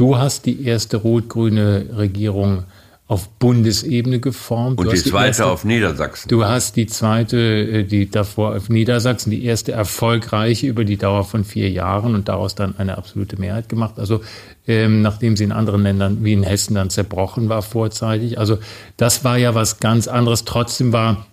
Du 0.00 0.16
hast 0.16 0.46
die 0.46 0.64
erste 0.64 0.96
rot-grüne 0.96 1.90
Regierung 1.94 2.64
auf 3.06 3.28
Bundesebene 3.28 4.18
geformt. 4.18 4.78
Und 4.78 4.86
du 4.86 4.92
die 4.92 5.02
zweite 5.02 5.26
erste, 5.26 5.46
auf 5.46 5.66
Niedersachsen. 5.66 6.30
Du 6.30 6.46
hast 6.46 6.76
die 6.76 6.86
zweite, 6.86 7.36
äh, 7.36 7.84
die 7.84 8.10
davor 8.10 8.56
auf 8.56 8.70
Niedersachsen, 8.70 9.30
die 9.30 9.44
erste 9.44 9.72
erfolgreiche 9.72 10.66
über 10.66 10.86
die 10.86 10.96
Dauer 10.96 11.24
von 11.24 11.44
vier 11.44 11.68
Jahren 11.68 12.14
und 12.14 12.30
daraus 12.30 12.54
dann 12.54 12.78
eine 12.78 12.96
absolute 12.96 13.38
Mehrheit 13.38 13.68
gemacht. 13.68 13.98
Also 13.98 14.22
ähm, 14.66 15.02
nachdem 15.02 15.36
sie 15.36 15.44
in 15.44 15.52
anderen 15.52 15.82
Ländern 15.82 16.24
wie 16.24 16.32
in 16.32 16.44
Hessen 16.44 16.76
dann 16.76 16.88
zerbrochen 16.88 17.50
war 17.50 17.60
vorzeitig. 17.60 18.38
Also 18.38 18.56
das 18.96 19.22
war 19.22 19.36
ja 19.36 19.54
was 19.54 19.80
ganz 19.80 20.08
anderes. 20.08 20.46
Trotzdem 20.46 20.94
war 20.94 21.26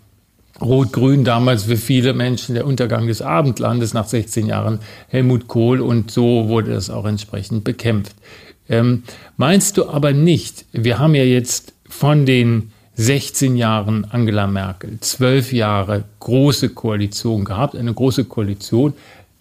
Rot-Grün 0.60 1.24
damals 1.24 1.64
für 1.64 1.78
viele 1.78 2.14
Menschen 2.14 2.56
der 2.56 2.66
Untergang 2.66 3.08
des 3.08 3.22
Abendlandes 3.22 3.94
nach 3.94 4.08
16 4.08 4.48
Jahren 4.48 4.80
Helmut 5.08 5.48
Kohl 5.48 5.80
und 5.80 6.12
so 6.12 6.50
wurde 6.50 6.74
das 6.74 6.90
auch 6.90 7.06
entsprechend 7.06 7.64
bekämpft. 7.64 8.16
Ähm, 8.70 9.04
meinst 9.38 9.78
du 9.78 9.88
aber 9.90 10.14
nicht, 10.14 10.66
wir 10.72 11.00
haben 11.00 11.16
ja 11.16 11.24
jetzt 11.24 11.74
von 11.88 12.26
den 12.26 12.72
16 12.96 13.56
Jahren 13.56 14.06
Angela 14.10 14.48
Merkel, 14.48 14.98
12 15.00 15.54
Jahre 15.54 16.06
große 16.20 16.70
Koalition 16.70 17.46
gehabt, 17.46 17.76
eine 17.76 17.94
große 17.94 18.26
Koalition, 18.26 18.94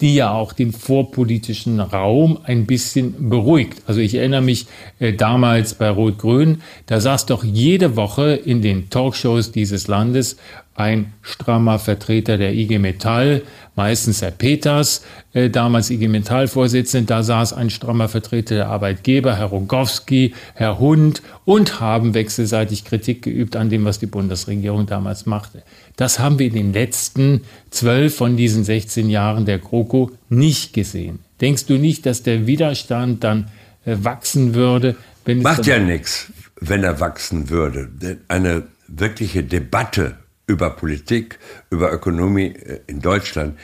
die 0.03 0.15
ja 0.15 0.31
auch 0.31 0.53
den 0.53 0.73
vorpolitischen 0.73 1.81
Raum 1.81 2.39
ein 2.45 2.67
bisschen 2.67 3.31
beruhigt. 3.31 3.83
Also 3.87 4.01
ich 4.01 4.15
erinnere 4.15 4.43
mich 4.43 4.67
äh, 4.99 5.15
damals 5.15 5.75
bei 5.75 5.89
Rot-Grün, 5.89 6.61
da 6.85 7.01
saß 7.01 7.27
doch 7.27 7.45
jede 7.45 7.97
Woche 7.97 8.35
in 8.35 8.61
den 8.61 8.91
Talkshows 8.91 9.53
dieses 9.53 9.89
Landes 9.89 10.37
ein 10.75 11.15
strammer 11.23 11.79
Vertreter 11.79 12.37
der 12.37 12.53
IG 12.53 12.79
Metall, 12.79 13.43
meistens 13.77 14.23
Herr 14.23 14.33
Peters, 14.33 15.05
äh, 15.33 15.49
damals 15.49 15.91
IG 15.91 16.09
Metall-Vorsitzender, 16.09 17.07
da 17.07 17.23
saß 17.23 17.53
ein 17.53 17.71
strammer 17.71 18.09
Vertreter 18.09 18.57
der 18.57 18.69
Arbeitgeber, 18.69 19.37
Herr 19.37 19.47
Rogowski, 19.47 20.35
Herr 20.55 20.79
Hund 20.79 21.23
und 21.45 21.81
haben 21.81 22.15
wechselseitig 22.15 22.85
Kritik 22.85 23.23
geübt 23.23 23.55
an 23.55 23.71
dem, 23.71 23.85
was 23.85 23.99
die 23.99 24.07
Bundesregierung 24.07 24.87
damals 24.87 25.27
machte. 25.27 25.63
Das 25.97 26.19
haben 26.19 26.39
wir 26.39 26.47
in 26.47 26.55
den 26.55 26.73
letzten 26.73 27.43
zwölf 27.71 28.17
von 28.17 28.37
diesen 28.37 28.65
16 28.65 29.09
Jahren 29.09 29.45
der 29.47 29.59
GroKo 29.59 30.11
nicht 30.29 30.73
gesehen. 30.73 31.21
Denkst 31.41 31.67
du 31.67 31.75
nicht, 31.75 32.07
dass 32.07 32.23
der 32.23 32.47
Widerstand 32.47 33.23
dann 33.23 33.51
äh, 33.85 33.97
wachsen 34.01 34.55
würde? 34.55 34.97
Wenn 35.25 35.43
Macht 35.43 35.67
ja 35.67 35.79
nichts, 35.79 36.33
wenn 36.61 36.83
er 36.83 37.01
wachsen 37.01 37.51
würde. 37.51 37.89
Eine 38.29 38.65
wirkliche 38.89 39.43
Debatte 39.43 40.17
über 40.47 40.71
Politik, 40.71 41.39
über 41.71 41.93
Ökonomie 41.93 42.55
äh, 42.55 42.81
in 42.87 43.01
Deutschland 43.01 43.59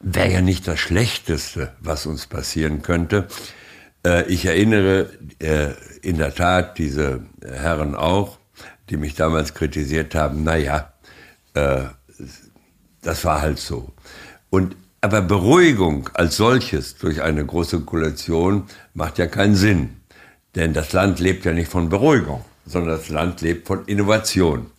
wäre 0.00 0.30
ja 0.30 0.40
nicht 0.40 0.68
das 0.68 0.78
Schlechteste, 0.78 1.72
was 1.80 2.06
uns 2.06 2.26
passieren 2.26 2.82
könnte. 2.82 3.26
Äh, 4.06 4.24
ich 4.32 4.46
erinnere 4.46 5.10
äh, 5.40 5.72
in 6.02 6.18
der 6.18 6.34
Tat 6.34 6.78
diese 6.78 7.22
Herren 7.44 7.94
auch, 7.94 8.38
die 8.88 8.96
mich 8.96 9.14
damals 9.14 9.54
kritisiert 9.54 10.14
haben, 10.14 10.44
naja, 10.44 10.92
das 13.02 13.24
war 13.24 13.42
halt 13.42 13.58
so. 13.58 13.92
Und 14.48 14.74
aber 15.02 15.20
Beruhigung 15.20 16.08
als 16.14 16.36
solches 16.36 16.96
durch 16.96 17.22
eine 17.22 17.44
große 17.44 17.80
Koalition 17.80 18.64
macht 18.94 19.18
ja 19.18 19.26
keinen 19.26 19.56
Sinn. 19.56 19.96
Denn 20.54 20.72
das 20.72 20.92
Land 20.92 21.18
lebt 21.18 21.44
ja 21.44 21.52
nicht 21.52 21.70
von 21.70 21.88
Beruhigung, 21.88 22.44
sondern 22.66 22.96
das 22.96 23.08
Land 23.08 23.40
lebt 23.40 23.66
von 23.66 23.84
Innovation. 23.86 24.70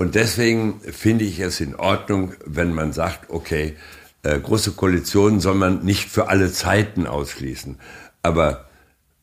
Und 0.00 0.14
deswegen 0.14 0.80
finde 0.80 1.26
ich 1.26 1.40
es 1.40 1.60
in 1.60 1.76
Ordnung, 1.76 2.32
wenn 2.46 2.72
man 2.72 2.94
sagt, 2.94 3.28
okay, 3.28 3.76
äh, 4.22 4.40
große 4.40 4.72
Koalitionen 4.72 5.40
soll 5.40 5.56
man 5.56 5.84
nicht 5.84 6.08
für 6.08 6.30
alle 6.30 6.50
Zeiten 6.50 7.06
ausschließen. 7.06 7.76
Aber 8.22 8.64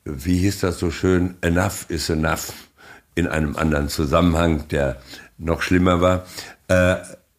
wie 0.05 0.37
hieß 0.37 0.59
das 0.59 0.77
so 0.77 0.91
schön? 0.91 1.33
Enough 1.41 1.87
is 1.89 2.11
enough 2.11 2.53
in 3.15 3.25
einem 3.25 3.55
anderen 3.55 3.89
Zusammenhang, 3.89 4.67
der 4.67 5.01
noch 5.39 5.63
schlimmer 5.63 5.99
war. 5.99 6.27
Äh, 6.67 6.97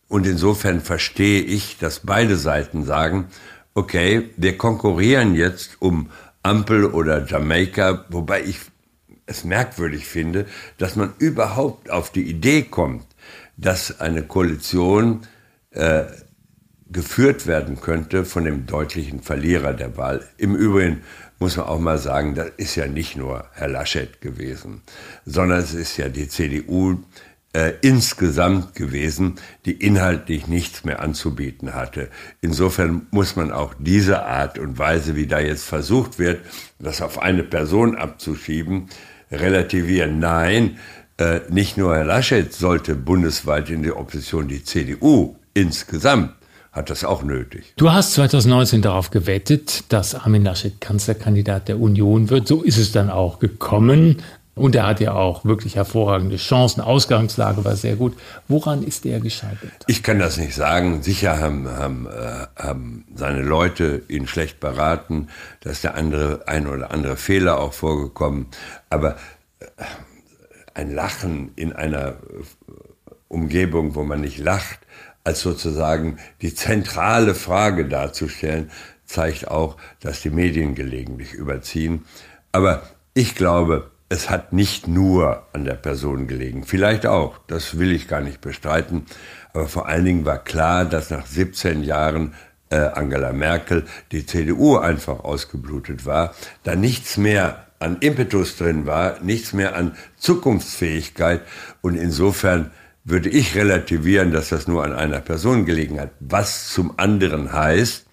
und 0.08 0.26
insofern 0.26 0.80
verstehe 0.80 1.40
ich, 1.40 1.78
dass 1.78 2.00
beide 2.00 2.36
Seiten 2.36 2.84
sagen, 2.84 3.28
okay, 3.72 4.30
wir 4.36 4.58
konkurrieren 4.58 5.36
jetzt 5.36 5.76
um 5.78 6.10
Ampel 6.42 6.86
oder 6.86 7.24
Jamaika, 7.24 8.04
wobei 8.08 8.42
ich 8.42 8.58
es 9.26 9.44
merkwürdig 9.44 10.06
finde, 10.06 10.46
dass 10.76 10.96
man 10.96 11.12
überhaupt 11.18 11.88
auf 11.88 12.10
die 12.10 12.28
Idee 12.28 12.62
kommt, 12.62 13.04
dass 13.58 14.00
eine 14.00 14.22
Koalition 14.22 15.26
äh, 15.72 16.04
geführt 16.90 17.46
werden 17.46 17.80
könnte 17.80 18.24
von 18.24 18.44
dem 18.44 18.64
deutlichen 18.66 19.20
Verlierer 19.20 19.74
der 19.74 19.96
Wahl. 19.98 20.26
Im 20.38 20.54
Übrigen 20.54 21.02
muss 21.38 21.56
man 21.56 21.66
auch 21.66 21.78
mal 21.78 21.98
sagen, 21.98 22.34
das 22.34 22.50
ist 22.56 22.76
ja 22.76 22.86
nicht 22.86 23.16
nur 23.16 23.44
Herr 23.52 23.68
Laschet 23.68 24.20
gewesen, 24.20 24.82
sondern 25.26 25.58
es 25.58 25.74
ist 25.74 25.96
ja 25.98 26.08
die 26.08 26.28
CDU 26.28 26.98
äh, 27.52 27.72
insgesamt 27.82 28.74
gewesen, 28.74 29.36
die 29.64 29.72
inhaltlich 29.72 30.46
nichts 30.46 30.84
mehr 30.84 31.00
anzubieten 31.00 31.74
hatte. 31.74 32.08
Insofern 32.40 33.06
muss 33.10 33.36
man 33.36 33.52
auch 33.52 33.74
diese 33.78 34.24
Art 34.24 34.58
und 34.58 34.78
Weise, 34.78 35.14
wie 35.16 35.26
da 35.26 35.40
jetzt 35.40 35.64
versucht 35.64 36.18
wird, 36.18 36.40
das 36.78 37.02
auf 37.02 37.20
eine 37.20 37.42
Person 37.42 37.96
abzuschieben, 37.96 38.88
relativieren. 39.30 40.18
Nein, 40.18 40.78
äh, 41.18 41.40
nicht 41.48 41.76
nur 41.76 41.94
Herr 41.94 42.04
Laschet 42.04 42.52
sollte 42.52 42.94
bundesweit 42.94 43.70
in 43.70 43.82
die 43.82 43.92
Opposition, 43.92 44.48
die 44.48 44.64
CDU 44.64 45.36
insgesamt 45.54 46.32
hat 46.72 46.90
das 46.90 47.04
auch 47.04 47.22
nötig. 47.22 47.72
Du 47.76 47.90
hast 47.90 48.12
2019 48.14 48.82
darauf 48.82 49.10
gewettet, 49.10 49.92
dass 49.92 50.14
Armin 50.14 50.44
Laschet 50.44 50.80
Kanzlerkandidat 50.80 51.68
der 51.68 51.80
Union 51.80 52.30
wird. 52.30 52.46
So 52.46 52.62
ist 52.62 52.78
es 52.78 52.92
dann 52.92 53.10
auch 53.10 53.38
gekommen. 53.38 54.22
Und 54.54 54.74
er 54.74 54.86
hat 54.86 55.00
ja 55.00 55.12
auch 55.12 55.44
wirklich 55.44 55.76
hervorragende 55.76 56.36
Chancen. 56.36 56.80
Ausgangslage 56.80 57.64
war 57.64 57.76
sehr 57.76 57.94
gut. 57.94 58.16
Woran 58.48 58.82
ist 58.82 59.06
er 59.06 59.20
gescheitert? 59.20 59.70
Ich 59.86 60.02
kann 60.02 60.18
das 60.18 60.36
nicht 60.36 60.54
sagen. 60.54 61.02
Sicher 61.02 61.38
haben, 61.38 61.68
haben, 61.68 62.06
äh, 62.06 62.46
haben 62.56 63.04
seine 63.14 63.42
Leute 63.42 64.02
ihn 64.08 64.26
schlecht 64.26 64.58
beraten. 64.58 65.28
Da 65.60 65.70
ist 65.70 65.84
der 65.84 65.94
andere, 65.94 66.42
ein 66.46 66.66
oder 66.66 66.90
andere 66.90 67.16
Fehler 67.16 67.60
auch 67.60 67.72
vorgekommen. 67.72 68.46
Aber 68.90 69.16
äh, 69.60 69.66
ein 70.78 70.94
Lachen 70.94 71.50
in 71.56 71.72
einer 71.72 72.16
Umgebung, 73.26 73.94
wo 73.94 74.04
man 74.04 74.20
nicht 74.20 74.38
lacht, 74.38 74.78
als 75.24 75.40
sozusagen 75.40 76.18
die 76.40 76.54
zentrale 76.54 77.34
Frage 77.34 77.86
darzustellen, 77.86 78.70
zeigt 79.04 79.48
auch, 79.48 79.76
dass 80.00 80.22
die 80.22 80.30
Medien 80.30 80.74
gelegentlich 80.74 81.34
überziehen. 81.34 82.04
Aber 82.52 82.82
ich 83.12 83.34
glaube, 83.34 83.90
es 84.08 84.30
hat 84.30 84.52
nicht 84.52 84.86
nur 84.86 85.46
an 85.52 85.64
der 85.64 85.74
Person 85.74 86.28
gelegen. 86.28 86.64
Vielleicht 86.64 87.06
auch, 87.06 87.38
das 87.48 87.78
will 87.78 87.92
ich 87.92 88.08
gar 88.08 88.20
nicht 88.20 88.40
bestreiten. 88.40 89.04
Aber 89.52 89.66
vor 89.66 89.86
allen 89.86 90.04
Dingen 90.04 90.24
war 90.24 90.38
klar, 90.38 90.84
dass 90.84 91.10
nach 91.10 91.26
17 91.26 91.82
Jahren 91.82 92.34
äh, 92.70 92.76
Angela 92.76 93.32
Merkel 93.32 93.84
die 94.12 94.24
CDU 94.24 94.76
einfach 94.76 95.20
ausgeblutet 95.24 96.06
war, 96.06 96.34
da 96.62 96.76
nichts 96.76 97.16
mehr 97.16 97.67
an 97.78 97.98
Impetus 98.00 98.56
drin 98.56 98.86
war, 98.86 99.20
nichts 99.20 99.52
mehr 99.52 99.76
an 99.76 99.96
Zukunftsfähigkeit. 100.16 101.42
Und 101.80 101.94
insofern 101.94 102.70
würde 103.04 103.28
ich 103.28 103.54
relativieren, 103.54 104.32
dass 104.32 104.50
das 104.50 104.68
nur 104.68 104.84
an 104.84 104.92
einer 104.92 105.20
Person 105.20 105.64
gelegen 105.64 106.00
hat. 106.00 106.10
Was 106.20 106.72
zum 106.72 106.94
anderen 106.98 107.52
heißt, 107.52 108.06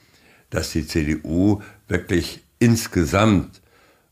dass 0.49 0.71
die 0.71 0.87
CDU 0.87 1.61
wirklich 1.87 2.43
insgesamt 2.59 3.61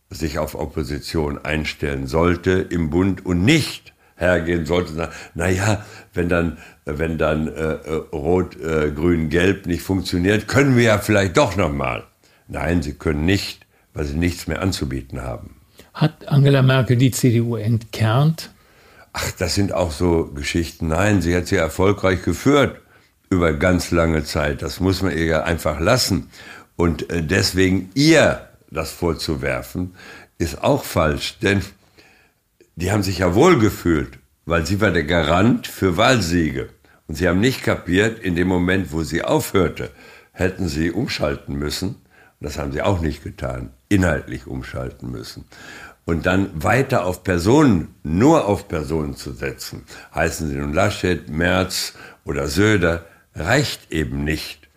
sich 0.10 0.40
auf 0.40 0.56
Opposition 0.56 1.44
einstellen 1.44 2.08
sollte 2.08 2.52
im 2.52 2.90
Bund 2.90 3.26
und 3.26 3.44
nicht 3.44 3.94
hergehen 4.16 4.66
sollte, 4.66 5.10
na 5.34 5.50
ja, 5.50 5.86
wenn 6.14 6.30
dann, 6.30 6.58
wenn 6.86 7.18
dann 7.18 7.48
äh, 7.48 7.94
Rot, 8.14 8.60
äh, 8.60 8.92
Grün, 8.92 9.30
Gelb 9.30 9.66
nicht 9.66 9.82
funktioniert, 9.82 10.48
können 10.48 10.76
wir 10.76 10.84
ja 10.84 10.98
vielleicht 11.00 11.38
doch 11.38 11.56
noch 11.56 11.72
mal. 11.72 12.04
Nein, 12.48 12.82
sie 12.82 12.94
können 12.94 13.26
nicht, 13.26 13.63
weil 13.94 14.06
sie 14.06 14.16
nichts 14.16 14.48
mehr 14.48 14.62
anzubieten 14.62 15.22
haben. 15.22 15.56
Hat 15.94 16.28
Angela 16.28 16.62
Merkel 16.62 16.98
die 16.98 17.12
CDU 17.12 17.56
entkernt? 17.56 18.52
Ach, 19.14 19.32
das 19.38 19.56
sind 19.56 19.74
auch 19.74 19.92
so 19.92 20.32
Geschichten. 20.34 20.88
Nein, 20.88 21.22
sie 21.22 21.36
hat 21.36 21.48
sie 21.48 21.56
erfolgreich 21.56 22.24
geführt 22.24 22.82
über 23.30 23.54
ganz 23.54 23.92
lange 23.92 24.24
Zeit. 24.24 24.62
Das 24.62 24.80
muss 24.80 25.02
man 25.02 25.12
ihr 25.12 25.26
ja 25.26 25.44
einfach 25.44 25.80
lassen. 25.80 26.30
Und 26.76 27.10
äh, 27.12 27.24
deswegen 27.24 27.92
ihr 27.94 28.48
das 28.72 28.92
vorzuwerfen, 28.92 29.94
ist 30.40 30.64
auch 30.64 30.84
falsch, 30.84 31.38
denn 31.42 31.62
die 32.76 32.92
haben 32.92 33.04
sich 33.04 33.20
ja 33.20 33.36
wohl 33.36 33.60
gefühlt, 33.60 34.18
weil 34.46 34.66
sie 34.66 34.82
war 34.82 34.90
der 34.90 35.04
Garant 35.04 35.68
für 35.68 35.96
Wahlsiege. 35.96 36.70
Und 37.08 37.16
sie 37.16 37.28
haben 37.28 37.40
nicht 37.40 37.64
kapiert, 37.64 38.20
in 38.20 38.36
dem 38.36 38.48
Moment, 38.48 38.92
wo 38.92 39.04
sie 39.04 39.24
aufhörte, 39.24 39.92
hätten 40.32 40.68
sie 40.68 40.90
umschalten 40.92 41.56
müssen. 41.56 41.96
Das 42.44 42.58
haben 42.58 42.74
sie 42.74 42.82
auch 42.82 43.00
nicht 43.00 43.24
getan, 43.24 43.72
inhaltlich 43.88 44.48
umschalten 44.48 45.10
müssen. 45.10 45.46
Und 46.06 46.26
dann 46.26 46.50
weiter 46.62 47.06
auf 47.06 47.24
Personen, 47.24 47.96
nur 48.04 48.46
auf 48.46 48.68
Personen 48.68 49.16
zu 49.16 49.32
setzen, 49.32 49.84
heißen 50.14 50.50
sie 50.50 50.58
nun 50.58 50.74
Laschet, 50.74 51.30
Merz 51.30 51.94
oder 52.26 52.48
Söder, 52.48 53.06
reicht 53.34 53.94
eben 53.94 54.26
nicht. 54.26 54.68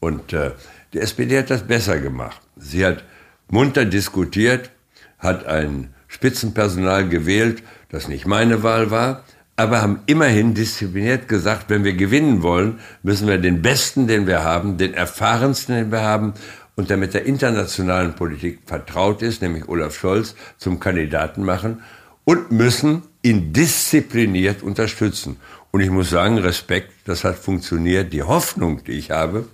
Und 0.00 0.34
äh, 0.34 0.52
die 0.92 1.00
SPD 1.00 1.38
hat 1.38 1.48
das 1.48 1.62
besser 1.62 1.98
gemacht. 1.98 2.42
Sie 2.56 2.84
hat 2.84 3.02
munter 3.48 3.86
diskutiert, 3.86 4.70
hat 5.18 5.46
ein 5.46 5.94
Spitzenpersonal 6.08 7.08
gewählt, 7.08 7.62
das 7.88 8.06
nicht 8.06 8.26
meine 8.26 8.62
Wahl 8.62 8.90
war, 8.90 9.24
aber 9.56 9.80
haben 9.80 10.00
immerhin 10.06 10.52
diszipliniert 10.52 11.28
gesagt, 11.28 11.70
wenn 11.70 11.84
wir 11.84 11.94
gewinnen 11.94 12.42
wollen, 12.42 12.80
müssen 13.02 13.28
wir 13.28 13.38
den 13.38 13.62
Besten, 13.62 14.06
den 14.06 14.26
wir 14.26 14.42
haben, 14.42 14.76
den 14.76 14.92
erfahrensten, 14.92 15.76
den 15.76 15.92
wir 15.92 16.02
haben 16.02 16.34
und 16.76 16.90
der 16.90 16.96
mit 16.96 17.14
der 17.14 17.24
internationalen 17.24 18.14
Politik 18.14 18.60
vertraut 18.66 19.22
ist, 19.22 19.42
nämlich 19.42 19.68
Olaf 19.68 19.96
Scholz, 19.96 20.34
zum 20.58 20.80
Kandidaten 20.80 21.44
machen 21.44 21.82
und 22.24 22.50
müssen 22.50 23.02
ihn 23.22 23.52
diszipliniert 23.52 24.62
unterstützen. 24.62 25.36
Und 25.70 25.80
ich 25.80 25.90
muss 25.90 26.10
sagen, 26.10 26.38
Respekt, 26.38 26.92
das 27.04 27.24
hat 27.24 27.36
funktioniert. 27.36 28.12
Die 28.12 28.22
Hoffnung, 28.22 28.84
die 28.84 28.92
ich 28.92 29.10
habe, 29.10 29.46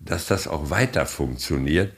dass 0.00 0.26
das 0.26 0.46
auch 0.48 0.70
weiter 0.70 1.06
funktioniert, 1.06 1.92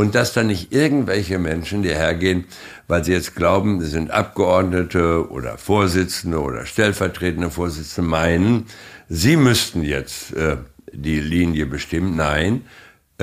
und 0.00 0.14
dass 0.14 0.32
dann 0.32 0.46
nicht 0.46 0.72
irgendwelche 0.72 1.38
Menschen, 1.38 1.82
die 1.82 1.90
hergehen, 1.90 2.46
weil 2.88 3.04
sie 3.04 3.12
jetzt 3.12 3.36
glauben, 3.36 3.82
sie 3.82 3.86
sind 3.88 4.10
Abgeordnete 4.10 5.30
oder 5.30 5.58
Vorsitzende 5.58 6.40
oder 6.40 6.64
stellvertretende 6.64 7.50
Vorsitzende, 7.50 8.08
meinen, 8.08 8.64
sie 9.10 9.36
müssten 9.36 9.82
jetzt 9.82 10.32
äh, 10.32 10.56
die 10.90 11.20
Linie 11.20 11.66
bestimmen. 11.66 12.16
Nein, 12.16 12.62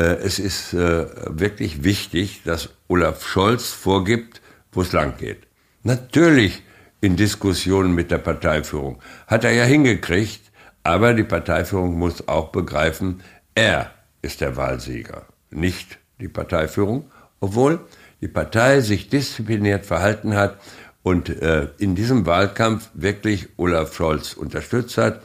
es 0.01 0.39
ist 0.39 0.73
äh, 0.73 1.07
wirklich 1.27 1.83
wichtig, 1.83 2.41
dass 2.43 2.69
Olaf 2.88 3.25
Scholz 3.25 3.69
vorgibt, 3.69 4.41
wo 4.71 4.81
es 4.81 4.91
lang 4.91 5.17
geht. 5.17 5.47
Natürlich 5.83 6.63
in 7.01 7.15
Diskussionen 7.15 7.93
mit 7.93 8.12
der 8.12 8.17
Parteiführung. 8.17 9.01
Hat 9.27 9.43
er 9.43 9.51
ja 9.51 9.63
hingekriegt, 9.63 10.41
aber 10.83 11.13
die 11.13 11.23
Parteiführung 11.23 11.97
muss 11.97 12.27
auch 12.27 12.49
begreifen, 12.49 13.21
er 13.55 13.91
ist 14.21 14.41
der 14.41 14.55
Wahlsieger, 14.55 15.25
nicht 15.49 15.99
die 16.19 16.27
Parteiführung, 16.27 17.12
obwohl 17.39 17.79
die 18.21 18.27
Partei 18.27 18.81
sich 18.81 19.10
diszipliniert 19.10 19.86
verhalten 19.86 20.36
hat 20.36 20.60
und 21.03 21.29
äh, 21.29 21.69
in 21.77 21.95
diesem 21.95 22.25
Wahlkampf 22.25 22.89
wirklich 22.93 23.49
Olaf 23.57 23.95
Scholz 23.95 24.33
unterstützt 24.33 24.97
hat. 24.97 25.21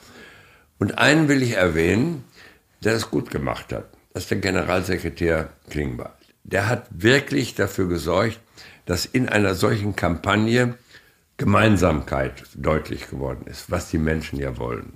Und 0.78 0.98
einen 0.98 1.28
will 1.28 1.42
ich 1.42 1.56
erwähnen, 1.56 2.24
der 2.84 2.94
es 2.94 3.10
gut 3.10 3.30
gemacht 3.30 3.72
hat. 3.72 3.91
Das 4.12 4.24
ist 4.24 4.30
der 4.30 4.38
Generalsekretär 4.38 5.50
Klingbeil. 5.70 6.10
Der 6.44 6.68
hat 6.68 6.86
wirklich 6.90 7.54
dafür 7.54 7.88
gesorgt, 7.88 8.40
dass 8.84 9.06
in 9.06 9.28
einer 9.28 9.54
solchen 9.54 9.96
Kampagne 9.96 10.74
Gemeinsamkeit 11.38 12.42
deutlich 12.54 13.08
geworden 13.08 13.46
ist, 13.46 13.70
was 13.70 13.88
die 13.90 13.98
Menschen 13.98 14.38
ja 14.38 14.58
wollen. 14.58 14.92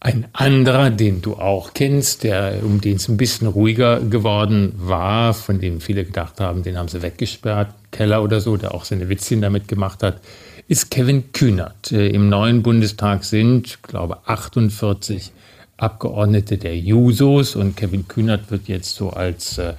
Ein 0.00 0.28
anderer, 0.32 0.90
den 0.90 1.22
du 1.22 1.34
auch 1.34 1.74
kennst, 1.74 2.22
der 2.22 2.60
um 2.62 2.80
den 2.80 2.96
es 2.96 3.08
ein 3.08 3.16
bisschen 3.16 3.48
ruhiger 3.48 3.98
geworden 4.00 4.72
war, 4.76 5.34
von 5.34 5.60
dem 5.60 5.80
viele 5.80 6.04
gedacht 6.04 6.38
haben, 6.38 6.62
den 6.62 6.78
haben 6.78 6.86
sie 6.86 7.02
weggesperrt, 7.02 7.74
Keller 7.90 8.22
oder 8.22 8.40
so, 8.40 8.56
der 8.56 8.74
auch 8.74 8.84
seine 8.84 9.08
Witzchen 9.08 9.42
damit 9.42 9.66
gemacht 9.66 10.04
hat, 10.04 10.20
ist 10.68 10.92
Kevin 10.92 11.32
Kühnert. 11.32 11.90
Äh, 11.90 12.10
Im 12.10 12.28
neuen 12.28 12.62
Bundestag 12.62 13.24
sind, 13.24 13.82
glaube 13.82 14.18
48 14.26 15.32
Abgeordnete 15.78 16.58
der 16.58 16.76
Jusos 16.76 17.54
und 17.54 17.76
Kevin 17.76 18.08
Kühnert 18.08 18.50
wird 18.50 18.66
jetzt 18.66 18.96
so 18.96 19.10
als, 19.10 19.58
äh, 19.58 19.74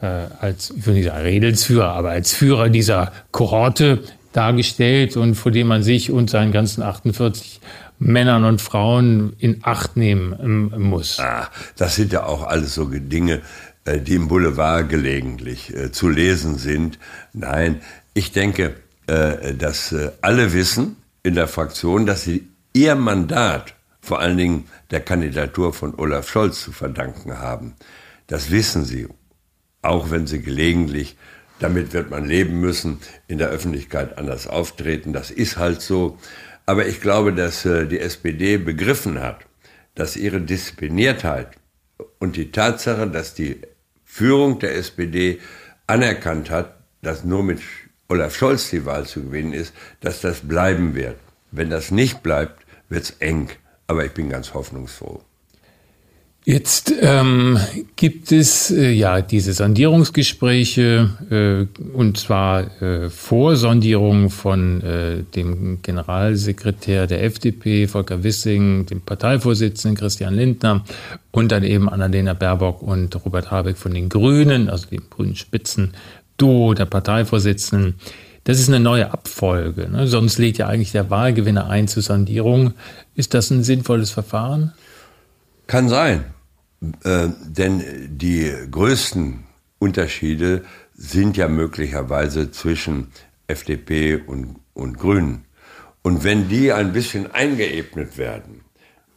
äh 0.00 0.26
als 0.40 0.70
ich 0.70 0.86
will 0.86 0.94
nicht 0.94 1.04
sagen 1.04 1.22
Redelsführer, 1.22 1.92
aber 1.92 2.10
als 2.10 2.32
Führer 2.32 2.70
dieser 2.70 3.12
Kohorte 3.30 4.02
dargestellt 4.32 5.16
und 5.16 5.34
vor 5.34 5.52
dem 5.52 5.66
man 5.66 5.82
sich 5.82 6.10
und 6.10 6.30
seinen 6.30 6.52
ganzen 6.52 6.82
48 6.82 7.60
Männern 7.98 8.44
und 8.44 8.62
Frauen 8.62 9.34
in 9.38 9.58
Acht 9.62 9.96
nehmen 9.96 10.34
ähm, 10.42 10.88
muss. 10.88 11.20
Ah, 11.20 11.50
das 11.76 11.96
sind 11.96 12.12
ja 12.12 12.24
auch 12.24 12.44
alles 12.44 12.74
so 12.74 12.86
Dinge, 12.86 13.42
äh, 13.84 14.00
die 14.00 14.14
im 14.14 14.28
Boulevard 14.28 14.88
gelegentlich 14.88 15.76
äh, 15.76 15.92
zu 15.92 16.08
lesen 16.08 16.56
sind. 16.56 16.98
Nein, 17.32 17.82
ich 18.14 18.32
denke, 18.32 18.74
dass 19.58 19.94
alle 20.20 20.52
wissen 20.52 20.96
in 21.24 21.34
der 21.34 21.48
Fraktion, 21.48 22.06
dass 22.06 22.22
sie 22.22 22.46
ihr 22.72 22.94
Mandat 22.94 23.74
vor 24.02 24.18
allen 24.18 24.36
Dingen 24.36 24.68
der 24.90 25.00
Kandidatur 25.00 25.72
von 25.72 25.94
Olaf 25.94 26.28
Scholz 26.28 26.60
zu 26.60 26.72
verdanken 26.72 27.38
haben. 27.38 27.76
Das 28.26 28.50
wissen 28.50 28.84
sie, 28.84 29.08
auch 29.80 30.10
wenn 30.10 30.26
sie 30.26 30.42
gelegentlich, 30.42 31.16
damit 31.60 31.92
wird 31.92 32.10
man 32.10 32.26
leben 32.26 32.60
müssen, 32.60 32.98
in 33.28 33.38
der 33.38 33.48
Öffentlichkeit 33.48 34.18
anders 34.18 34.48
auftreten. 34.48 35.12
Das 35.12 35.30
ist 35.30 35.56
halt 35.56 35.80
so. 35.80 36.18
Aber 36.66 36.86
ich 36.86 37.00
glaube, 37.00 37.32
dass 37.32 37.64
äh, 37.64 37.86
die 37.86 38.00
SPD 38.00 38.56
begriffen 38.56 39.20
hat, 39.20 39.46
dass 39.94 40.16
ihre 40.16 40.40
Diszipliniertheit 40.40 41.48
und 42.18 42.36
die 42.36 42.50
Tatsache, 42.50 43.06
dass 43.06 43.34
die 43.34 43.60
Führung 44.04 44.58
der 44.58 44.76
SPD 44.76 45.40
anerkannt 45.86 46.50
hat, 46.50 46.74
dass 47.02 47.24
nur 47.24 47.42
mit 47.42 47.60
Olaf 48.08 48.36
Scholz 48.36 48.70
die 48.70 48.84
Wahl 48.84 49.06
zu 49.06 49.22
gewinnen 49.22 49.52
ist, 49.52 49.72
dass 50.00 50.20
das 50.20 50.40
bleiben 50.40 50.94
wird. 50.94 51.16
Wenn 51.50 51.70
das 51.70 51.90
nicht 51.90 52.22
bleibt, 52.22 52.64
wird 52.88 53.04
es 53.04 53.10
eng. 53.20 53.48
Aber 53.92 54.06
ich 54.06 54.12
bin 54.12 54.30
ganz 54.30 54.54
hoffnungsfroh. 54.54 55.20
Jetzt 56.46 56.94
ähm, 57.02 57.58
gibt 57.94 58.32
es 58.32 58.70
äh, 58.70 58.90
ja 58.90 59.20
diese 59.20 59.52
Sondierungsgespräche 59.52 61.10
äh, 61.30 61.82
und 61.92 62.16
zwar 62.16 62.82
äh, 62.82 63.10
Vorsondierungen 63.10 64.30
von 64.30 64.80
äh, 64.80 65.24
dem 65.34 65.82
Generalsekretär 65.82 67.06
der 67.06 67.22
FDP, 67.22 67.86
Volker 67.86 68.24
Wissing, 68.24 68.86
dem 68.86 69.02
Parteivorsitzenden 69.02 69.98
Christian 69.98 70.34
Lindner 70.34 70.84
und 71.32 71.52
dann 71.52 71.64
eben 71.64 71.90
Annalena 71.90 72.32
Baerbock 72.32 72.80
und 72.80 73.14
Robert 73.26 73.50
Habeck 73.50 73.76
von 73.76 73.92
den 73.92 74.08
Grünen, 74.08 74.70
also 74.70 74.88
dem 74.88 75.02
grünen 75.10 75.36
Spitzenduo 75.36 76.72
der 76.72 76.86
Parteivorsitzenden. 76.86 77.96
Das 78.44 78.58
ist 78.58 78.68
eine 78.68 78.80
neue 78.80 79.12
Abfolge. 79.12 79.88
Ne? 79.88 80.06
Sonst 80.08 80.38
lädt 80.38 80.58
ja 80.58 80.66
eigentlich 80.66 80.92
der 80.92 81.10
Wahlgewinner 81.10 81.68
ein 81.68 81.88
zur 81.88 82.02
Sondierung. 82.02 82.74
Ist 83.14 83.34
das 83.34 83.50
ein 83.50 83.62
sinnvolles 83.62 84.10
Verfahren? 84.10 84.72
Kann 85.68 85.88
sein, 85.88 86.24
äh, 87.04 87.28
denn 87.46 87.82
die 88.08 88.52
größten 88.70 89.44
Unterschiede 89.78 90.64
sind 90.94 91.36
ja 91.36 91.48
möglicherweise 91.48 92.50
zwischen 92.50 93.08
FDP 93.46 94.16
und, 94.16 94.56
und 94.74 94.98
Grünen. 94.98 95.44
Und 96.02 96.24
wenn 96.24 96.48
die 96.48 96.72
ein 96.72 96.92
bisschen 96.92 97.30
eingeebnet 97.30 98.18
werden, 98.18 98.62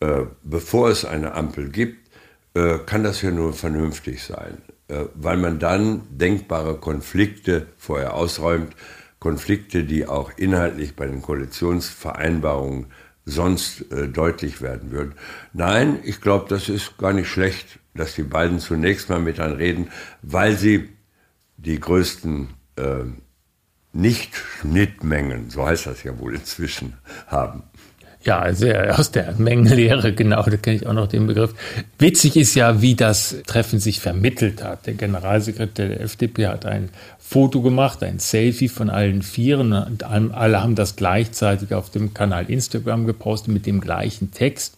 äh, 0.01 0.21
bevor 0.43 0.89
es 0.89 1.03
eine 1.03 1.33
Ampel 1.33 1.69
gibt, 1.69 2.09
äh, 2.53 2.77
kann 2.85 3.03
das 3.03 3.21
ja 3.23 3.31
nur 3.31 3.53
vernünftig 3.53 4.23
sein. 4.23 4.61
äh, 4.87 5.05
weil 5.15 5.37
man 5.37 5.59
dann 5.59 6.01
denkbare 6.09 6.77
Konflikte 6.77 7.67
vorher 7.77 8.13
ausräumt, 8.13 8.75
Konflikte, 9.25 9.85
die 9.85 10.05
auch 10.05 10.31
inhaltlich 10.37 10.95
bei 10.95 11.07
den 11.07 11.23
Koalitionsvereinbarungen 11.23 12.85
sonst 13.25 13.91
äh, 13.91 14.07
deutlich 14.07 14.61
werden 14.61 14.91
würden. 14.91 15.13
Nein, 15.51 15.97
ich 16.03 16.21
glaube, 16.21 16.45
das 16.47 16.69
ist 16.69 16.99
gar 16.99 17.11
nicht 17.11 17.27
schlecht, 17.27 17.79
dass 17.95 18.13
die 18.13 18.21
beiden 18.21 18.59
zunächst 18.59 19.09
mal 19.09 19.19
miteinander 19.19 19.57
reden, 19.57 19.87
weil 20.21 20.55
sie 20.55 20.89
die 21.57 21.79
größten 21.79 22.49
äh, 22.75 23.05
Nicht-Schnittmengen, 23.93 25.49
so 25.49 25.65
heißt 25.65 25.87
das 25.87 26.03
ja 26.03 26.19
wohl 26.19 26.35
inzwischen, 26.35 26.93
haben. 27.25 27.63
Ja, 28.25 28.39
also 28.39 28.67
aus 28.71 29.11
der 29.11 29.33
Mengenlehre, 29.39 30.13
genau, 30.13 30.43
da 30.43 30.57
kenne 30.57 30.77
ich 30.77 30.87
auch 30.87 30.93
noch 30.93 31.07
den 31.07 31.25
Begriff. 31.25 31.53
Witzig 31.99 32.35
ist 32.35 32.53
ja, 32.55 32.81
wie 32.81 32.95
das 32.95 33.35
Treffen 33.45 33.79
sich 33.79 33.99
vermittelt 33.99 34.63
hat. 34.63 34.87
Der 34.87 34.95
Generalsekretär 34.95 35.89
der 35.89 36.01
FDP 36.01 36.47
hat 36.47 36.65
ein 36.65 36.89
Foto 37.35 37.61
gemacht, 37.61 38.01
ein 38.01 38.19
Selfie 38.19 38.69
von 38.69 38.89
allen 38.89 39.21
Vieren 39.21 39.73
und 39.73 40.03
alle 40.05 40.63
haben 40.63 40.75
das 40.75 40.95
gleichzeitig 40.95 41.73
auf 41.73 41.89
dem 41.89 42.13
Kanal 42.13 42.49
Instagram 42.49 43.05
gepostet 43.05 43.53
mit 43.53 43.65
dem 43.65 43.81
gleichen 43.81 44.31
Text. 44.31 44.77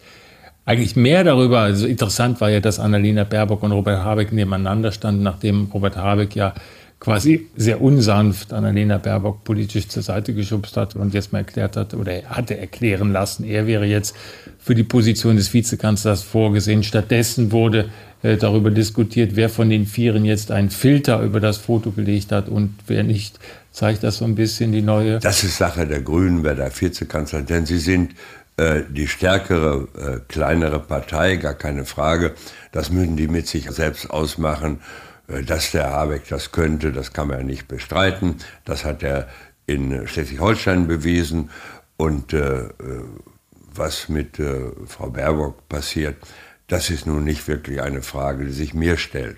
Eigentlich 0.65 0.95
mehr 0.95 1.23
darüber, 1.23 1.59
also 1.59 1.85
interessant 1.85 2.41
war 2.41 2.49
ja, 2.49 2.59
dass 2.59 2.79
Annalena 2.79 3.25
Baerbock 3.25 3.61
und 3.61 3.73
Robert 3.73 4.03
Habeck 4.03 4.31
nebeneinander 4.31 4.91
standen, 4.91 5.21
nachdem 5.21 5.69
Robert 5.71 5.97
Habeck 5.97 6.35
ja 6.35 6.55
quasi 6.99 7.45
sehr 7.55 7.79
unsanft 7.79 8.51
Annalena 8.53 8.97
Baerbock 8.97 9.43
politisch 9.43 9.87
zur 9.87 10.01
Seite 10.01 10.33
geschubst 10.33 10.77
hat 10.77 10.95
und 10.95 11.13
jetzt 11.13 11.31
mal 11.31 11.39
erklärt 11.39 11.77
hat 11.77 11.93
oder 11.93 12.11
er 12.11 12.29
hatte 12.31 12.57
erklären 12.57 13.11
lassen, 13.11 13.43
er 13.43 13.67
wäre 13.67 13.85
jetzt 13.85 14.15
für 14.57 14.73
die 14.73 14.83
Position 14.83 15.35
des 15.35 15.53
Vizekanzlers 15.53 16.23
vorgesehen. 16.23 16.81
Stattdessen 16.81 17.51
wurde 17.51 17.89
darüber 18.21 18.71
diskutiert, 18.71 19.35
wer 19.35 19.49
von 19.49 19.69
den 19.69 19.85
Vieren 19.85 20.25
jetzt 20.25 20.51
einen 20.51 20.69
Filter 20.69 21.21
über 21.21 21.39
das 21.39 21.57
Foto 21.57 21.91
gelegt 21.91 22.31
hat 22.31 22.49
und 22.49 22.73
wer 22.87 23.03
nicht. 23.03 23.39
Zeigt 23.71 24.03
das 24.03 24.17
so 24.17 24.25
ein 24.25 24.33
bisschen 24.33 24.71
die 24.71 24.81
neue? 24.81 25.19
Das 25.19 25.43
ist 25.43 25.57
Sache 25.57 25.85
der 25.85 26.01
Grünen, 26.01 26.43
wer 26.43 26.55
der 26.55 26.71
Vizekanzler, 26.71 27.43
denn 27.43 27.67
sie 27.67 27.77
sind 27.77 28.15
äh, 28.57 28.81
die 28.89 29.07
stärkere, 29.07 29.87
äh, 29.95 30.19
kleinere 30.27 30.79
Partei, 30.79 31.35
gar 31.35 31.53
keine 31.53 31.85
Frage. 31.85 32.33
Das 32.71 32.89
müssen 32.91 33.17
die 33.17 33.27
mit 33.27 33.47
sich 33.47 33.69
selbst 33.69 34.09
ausmachen. 34.09 34.79
Äh, 35.27 35.43
dass 35.43 35.71
der 35.71 35.91
Habeck 35.91 36.27
das 36.29 36.51
könnte, 36.51 36.91
das 36.91 37.13
kann 37.13 37.27
man 37.27 37.39
ja 37.39 37.43
nicht 37.43 37.67
bestreiten. 37.67 38.37
Das 38.65 38.85
hat 38.85 39.03
er 39.03 39.27
in 39.65 40.07
Schleswig-Holstein 40.07 40.87
bewiesen. 40.87 41.49
Und 41.97 42.33
äh, 42.33 42.61
äh, 42.61 42.71
was 43.73 44.09
mit 44.09 44.39
äh, 44.39 44.71
Frau 44.87 45.09
Baerbock 45.09 45.67
passiert, 45.69 46.15
das 46.67 46.89
ist 46.89 47.07
nun 47.07 47.23
nicht 47.23 47.47
wirklich 47.47 47.81
eine 47.81 48.01
Frage, 48.01 48.45
die 48.45 48.51
sich 48.51 48.73
mir 48.73 48.97
stellt. 48.97 49.37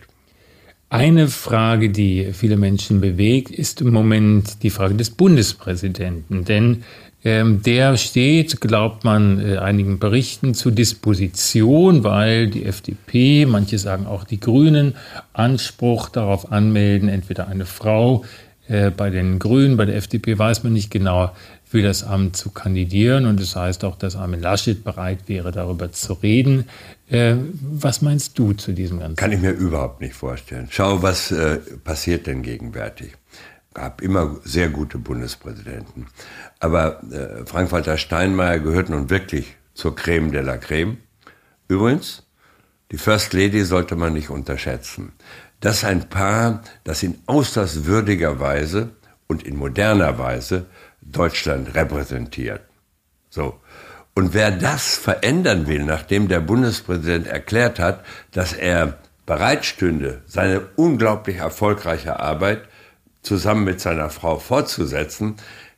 Eine 0.90 1.28
Frage, 1.28 1.92
die 1.92 2.34
viele 2.34 2.58
Menschen 2.58 3.00
bewegt, 3.00 3.52
ist 3.52 3.82
im 3.82 3.92
Moment 3.92 4.64
die 4.64 4.72
Frage 4.72 4.96
des 4.96 5.12
Bundespräsidenten. 5.12 6.46
Denn 6.46 6.84
ähm, 7.24 7.62
der 7.62 7.96
steht, 7.98 8.60
glaubt 8.60 9.04
man 9.04 9.40
äh, 9.40 9.58
einigen 9.58 10.00
Berichten, 10.00 10.56
zur 10.56 10.72
Disposition, 10.72 12.04
weil 12.04 12.48
die 12.48 12.66
FDP, 12.66 13.46
manche 13.46 13.78
sagen 13.78 14.08
auch 14.08 14.24
die 14.24 14.40
Grünen, 14.40 14.96
Anspruch 15.34 16.10
darauf 16.10 16.52
anmelden, 16.52 17.08
entweder 17.10 17.48
eine 17.48 17.66
Frau 17.66 18.24
äh, 18.70 18.90
bei 18.90 19.10
den 19.10 19.40
Grünen, 19.40 19.76
bei 19.76 19.84
der 19.84 19.98
FDP 19.98 20.40
weiß 20.40 20.64
man 20.64 20.72
nicht 20.72 20.90
genau, 20.90 21.36
für 21.66 21.82
das 21.82 22.04
Amt 22.04 22.38
zu 22.38 22.52
kandidieren. 22.52 23.26
Und 23.26 23.42
das 23.42 23.56
heißt 23.56 23.84
auch, 23.84 23.98
dass 23.98 24.16
Armin 24.16 24.40
Laschet 24.40 24.84
bereit 24.84 25.20
wäre, 25.28 25.52
darüber 25.52 25.92
zu 25.92 26.14
reden. 26.14 26.66
Äh, 27.10 27.36
was 27.62 28.02
meinst 28.02 28.40
du 28.40 28.54
zu 28.54 28.72
diesem 28.72 29.00
Ganzen? 29.00 29.18
Kann 29.18 29.34
ich 29.34 29.42
mir 29.42 29.52
überhaupt 29.52 30.00
nicht 30.00 30.14
vorstellen. 30.14 30.68
Schau, 30.70 31.04
was 31.04 31.32
äh, 31.32 31.58
passiert 31.84 32.26
denn 32.26 32.42
gegenwärtig? 32.42 33.12
gab 33.74 34.02
immer 34.02 34.38
sehr 34.44 34.70
gute 34.70 34.98
Bundespräsidenten. 34.98 36.08
Aber 36.60 37.02
äh, 37.12 37.46
Frank-Walter 37.46 37.98
Steinmeier 37.98 38.60
gehört 38.60 38.90
nun 38.90 39.10
wirklich 39.10 39.56
zur 39.74 39.96
Creme 39.96 40.32
de 40.32 40.42
la 40.42 40.58
Creme. 40.58 40.98
Übrigens, 41.68 42.24
die 42.92 42.98
First 42.98 43.34
Lady 43.34 43.64
sollte 43.64 43.96
man 43.96 44.14
nicht 44.14 44.30
unterschätzen. 44.30 45.14
Das 45.60 45.78
ist 45.78 45.86
ein 45.86 46.10
Paar, 46.10 46.64
das 46.84 47.04
in 47.04 47.20
äußerst 47.28 47.86
würdiger 47.86 48.40
Weise 48.40 48.92
und 49.28 49.44
in 49.44 49.58
moderner 49.58 50.18
Weise 50.18 50.68
Deutschland 51.02 51.76
repräsentiert. 51.76 52.62
So. 53.30 53.60
Und 54.16 54.34
wer 54.34 54.52
das 54.52 54.98
verändern 54.98 55.68
will, 55.68 55.84
nachdem 55.84 56.28
der 56.28 56.40
Bundespräsident 56.40 57.28
erklärt 57.28 57.80
hat, 57.80 58.06
dass 58.32 58.54
er 58.54 58.98
bereitstünde, 59.26 60.24
seine 60.26 60.62
unglaublich 60.76 61.38
erfolgreiche 61.38 62.20
Arbeit 62.20 62.64
zusammen 63.22 63.66
mit 63.66 63.80
seiner 63.80 64.10
Frau 64.10 64.40
fortzusetzen, 64.40 65.36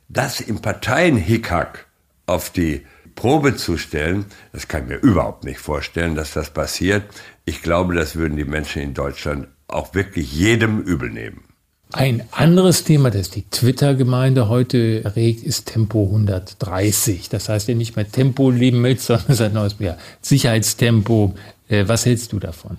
das 0.08 0.40
im 0.40 0.62
Parteienhickhack 0.62 1.86
auf 2.26 2.50
die 2.50 2.86
Probe 3.14 3.56
zu 3.56 3.76
stellen, 3.76 4.26
das 4.52 4.68
kann 4.68 4.84
ich 4.84 4.88
mir 4.88 4.96
überhaupt 4.96 5.44
nicht 5.44 5.58
vorstellen, 5.58 6.14
dass 6.14 6.32
das 6.32 6.50
passiert. 6.50 7.04
Ich 7.44 7.62
glaube, 7.62 7.94
das 7.94 8.16
würden 8.16 8.36
die 8.36 8.44
Menschen 8.44 8.80
in 8.80 8.94
Deutschland 8.94 9.48
auch 9.72 9.94
wirklich 9.94 10.32
jedem 10.32 10.80
übel 10.80 11.10
nehmen. 11.10 11.44
Ein 11.92 12.22
anderes 12.30 12.84
Thema, 12.84 13.10
das 13.10 13.28
die 13.28 13.42
Twitter-Gemeinde 13.42 14.48
heute 14.48 15.04
erregt, 15.04 15.42
ist 15.44 15.66
Tempo 15.66 16.06
130. 16.06 17.28
Das 17.28 17.50
heißt 17.50 17.68
ja 17.68 17.74
nicht 17.74 17.96
mehr 17.96 18.10
Tempo-Limit, 18.10 19.00
sondern 19.00 19.36
seit 19.36 19.52
neues 19.52 19.76
ja, 19.78 19.98
Sicherheitstempo. 20.22 21.34
Äh, 21.68 21.86
was 21.86 22.06
hältst 22.06 22.32
du 22.32 22.38
davon? 22.38 22.78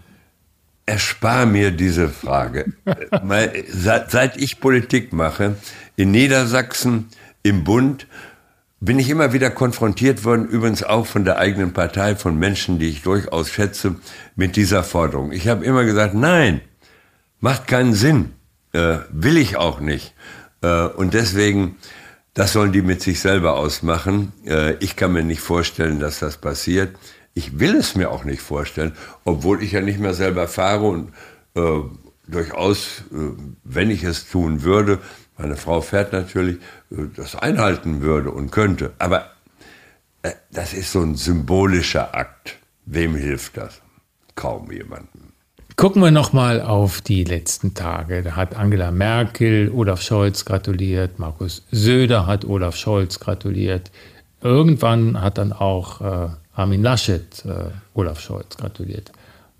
Erspar 0.85 1.45
mir 1.45 1.71
diese 1.71 2.09
Frage. 2.09 2.73
seit, 3.71 4.11
seit 4.11 4.37
ich 4.37 4.59
Politik 4.59 5.13
mache, 5.13 5.55
in 5.95 6.11
Niedersachsen, 6.11 7.07
im 7.43 7.63
Bund, 7.63 8.07
bin 8.81 8.99
ich 8.99 9.09
immer 9.09 9.31
wieder 9.31 9.49
konfrontiert 9.49 10.25
worden, 10.25 10.45
übrigens 10.45 10.83
auch 10.83 11.05
von 11.05 11.23
der 11.23 11.37
eigenen 11.37 11.71
Partei, 11.71 12.15
von 12.15 12.37
Menschen, 12.37 12.79
die 12.79 12.89
ich 12.89 13.01
durchaus 13.01 13.49
schätze, 13.49 13.95
mit 14.35 14.57
dieser 14.57 14.83
Forderung. 14.83 15.31
Ich 15.31 15.47
habe 15.47 15.63
immer 15.63 15.85
gesagt, 15.85 16.15
nein, 16.15 16.59
macht 17.43 17.67
keinen 17.67 17.93
Sinn, 17.93 18.31
äh, 18.71 18.99
will 19.11 19.35
ich 19.35 19.57
auch 19.57 19.81
nicht. 19.81 20.15
Äh, 20.61 20.85
und 20.85 21.13
deswegen, 21.13 21.75
das 22.33 22.53
sollen 22.53 22.71
die 22.71 22.81
mit 22.81 23.01
sich 23.01 23.19
selber 23.19 23.57
ausmachen. 23.57 24.31
Äh, 24.45 24.75
ich 24.75 24.95
kann 24.95 25.11
mir 25.11 25.23
nicht 25.23 25.41
vorstellen, 25.41 25.99
dass 25.99 26.19
das 26.19 26.37
passiert. 26.37 26.95
Ich 27.33 27.59
will 27.59 27.75
es 27.75 27.95
mir 27.95 28.11
auch 28.11 28.23
nicht 28.23 28.41
vorstellen, 28.41 28.93
obwohl 29.25 29.61
ich 29.61 29.73
ja 29.73 29.81
nicht 29.81 29.99
mehr 29.99 30.13
selber 30.13 30.47
fahre 30.47 30.85
und 30.85 31.13
äh, 31.55 31.81
durchaus, 32.27 33.03
äh, 33.11 33.35
wenn 33.65 33.91
ich 33.91 34.05
es 34.05 34.29
tun 34.29 34.63
würde, 34.63 34.99
meine 35.37 35.57
Frau 35.57 35.81
fährt 35.81 36.13
natürlich, 36.13 36.59
äh, 36.91 37.07
das 37.13 37.35
einhalten 37.35 37.99
würde 37.99 38.31
und 38.31 38.51
könnte. 38.51 38.93
Aber 38.99 39.31
das 40.49 40.71
ist 40.71 40.93
so 40.93 41.01
ein 41.01 41.15
symbolischer 41.15 42.15
Akt. 42.15 42.57
Wem 42.85 43.15
hilft 43.15 43.57
das? 43.57 43.81
Kaum 44.33 44.71
jemandem. 44.71 45.22
Gucken 45.75 46.03
wir 46.03 46.11
nochmal 46.11 46.61
auf 46.61 47.01
die 47.01 47.23
letzten 47.23 47.73
Tage. 47.73 48.21
Da 48.21 48.35
hat 48.35 48.55
Angela 48.55 48.91
Merkel 48.91 49.71
Olaf 49.71 50.01
Scholz 50.01 50.45
gratuliert, 50.45 51.17
Markus 51.17 51.63
Söder 51.71 52.27
hat 52.27 52.45
Olaf 52.45 52.75
Scholz 52.75 53.19
gratuliert. 53.19 53.91
Irgendwann 54.41 55.19
hat 55.19 55.37
dann 55.37 55.51
auch 55.51 56.01
äh, 56.01 56.29
Armin 56.53 56.83
Laschet 56.83 57.43
äh, 57.45 57.71
Olaf 57.95 58.19
Scholz 58.19 58.57
gratuliert. 58.57 59.11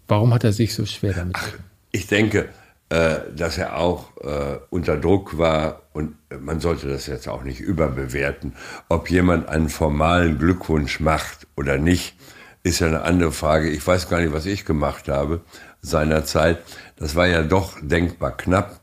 Warum 0.08 0.34
hat 0.34 0.44
er 0.44 0.54
sich 0.54 0.76
so 0.76 0.86
schwer 0.86 1.14
damit? 1.14 1.36
Ach, 1.38 1.50
ich 1.92 2.06
denke, 2.06 2.50
äh, 2.90 3.16
dass 3.36 3.58
er 3.58 3.78
auch 3.78 4.16
äh, 4.18 4.60
unter 4.70 4.98
Druck 4.98 5.38
war 5.40 5.82
und 5.94 6.16
man 6.40 6.60
sollte 6.60 6.88
das 6.88 7.08
jetzt 7.08 7.28
auch 7.28 7.44
nicht 7.44 7.60
überbewerten. 7.60 8.54
Ob 8.88 9.10
jemand 9.10 9.48
einen 9.50 9.70
formalen 9.70 10.38
Glückwunsch 10.38 11.00
macht 11.00 11.48
oder 11.56 11.80
nicht, 11.80 12.16
ist 12.64 12.80
ja 12.80 12.88
eine 12.88 13.02
andere 13.04 13.32
Frage. 13.32 13.70
Ich 13.70 13.86
weiß 13.86 14.10
gar 14.10 14.22
nicht, 14.22 14.34
was 14.34 14.46
ich 14.46 14.66
gemacht 14.66 15.10
habe 15.10 15.42
seinerzeit. 15.82 16.60
Das 16.98 17.16
war 17.16 17.28
ja 17.28 17.44
doch 17.44 17.74
denkbar 17.82 18.36
knapp. 18.36 18.80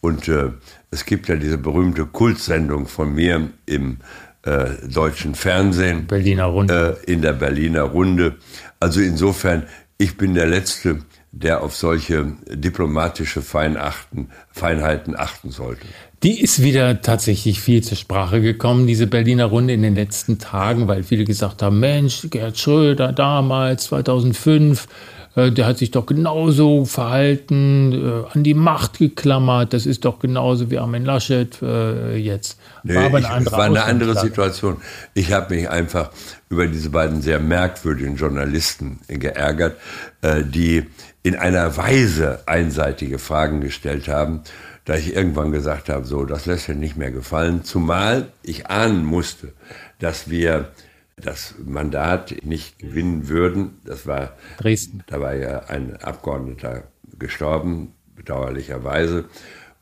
Und 0.00 0.28
äh, 0.28 0.52
es 0.90 1.04
gibt 1.04 1.28
ja 1.28 1.36
diese 1.36 1.58
berühmte 1.58 2.06
Kultsendung 2.06 2.86
von 2.86 3.14
mir 3.14 3.50
im 3.66 3.98
äh, 4.42 4.70
deutschen 4.88 5.34
Fernsehen. 5.34 6.06
Berliner 6.06 6.46
Runde. 6.46 6.98
Äh, 7.06 7.12
in 7.12 7.22
der 7.22 7.34
Berliner 7.34 7.82
Runde. 7.82 8.36
Also 8.80 9.00
insofern, 9.00 9.64
ich 9.98 10.16
bin 10.16 10.34
der 10.34 10.46
Letzte, 10.46 11.00
der 11.32 11.62
auf 11.62 11.76
solche 11.76 12.32
diplomatische 12.46 13.42
Feinachten, 13.42 14.30
Feinheiten 14.50 15.16
achten 15.16 15.50
sollte. 15.50 15.86
Die 16.24 16.40
ist 16.40 16.62
wieder 16.62 17.00
tatsächlich 17.00 17.60
viel 17.60 17.82
zur 17.84 17.96
Sprache 17.96 18.40
gekommen, 18.40 18.88
diese 18.88 19.06
Berliner 19.06 19.44
Runde 19.44 19.72
in 19.72 19.82
den 19.82 19.94
letzten 19.94 20.40
Tagen, 20.40 20.88
weil 20.88 21.04
viele 21.04 21.24
gesagt 21.24 21.62
haben, 21.62 21.78
Mensch, 21.78 22.26
Gerhard 22.28 22.58
Schröder 22.58 23.12
damals, 23.12 23.84
2005, 23.84 24.88
äh, 25.36 25.52
der 25.52 25.66
hat 25.66 25.78
sich 25.78 25.92
doch 25.92 26.06
genauso 26.06 26.84
verhalten, 26.84 27.92
äh, 27.92 28.36
an 28.36 28.42
die 28.42 28.54
Macht 28.54 28.98
geklammert. 28.98 29.72
Das 29.72 29.86
ist 29.86 30.04
doch 30.04 30.18
genauso 30.18 30.72
wie 30.72 30.78
Armin 30.78 31.04
Laschet 31.04 31.62
äh, 31.62 32.16
jetzt. 32.16 32.58
Nee, 32.82 32.96
war 32.96 33.04
aber 33.04 33.18
eine 33.18 33.30
andere, 33.30 33.56
war 33.56 33.64
eine 33.64 33.84
andere 33.84 34.18
Situation. 34.18 34.78
Ich 35.14 35.32
habe 35.32 35.54
mich 35.54 35.70
einfach 35.70 36.10
über 36.48 36.66
diese 36.66 36.90
beiden 36.90 37.22
sehr 37.22 37.38
merkwürdigen 37.38 38.16
Journalisten 38.16 38.98
geärgert, 39.06 39.76
äh, 40.22 40.42
die 40.42 40.84
in 41.22 41.36
einer 41.36 41.76
Weise 41.76 42.40
einseitige 42.46 43.20
Fragen 43.20 43.60
gestellt 43.60 44.08
haben, 44.08 44.42
da 44.88 44.96
ich 44.96 45.14
irgendwann 45.14 45.52
gesagt 45.52 45.90
habe, 45.90 46.06
so, 46.06 46.24
das 46.24 46.46
lässt 46.46 46.64
sich 46.64 46.74
nicht 46.74 46.96
mehr 46.96 47.10
gefallen, 47.10 47.62
zumal 47.62 48.32
ich 48.42 48.68
ahnen 48.68 49.04
musste, 49.04 49.52
dass 49.98 50.30
wir 50.30 50.72
das 51.14 51.56
Mandat 51.62 52.34
nicht 52.42 52.78
gewinnen 52.78 53.28
würden. 53.28 53.80
Das 53.84 54.06
war 54.06 54.32
Dresden. 54.56 55.04
Da 55.06 55.20
war 55.20 55.34
ja 55.34 55.64
ein 55.64 55.96
Abgeordneter 55.96 56.84
gestorben, 57.18 57.92
bedauerlicherweise. 58.16 59.26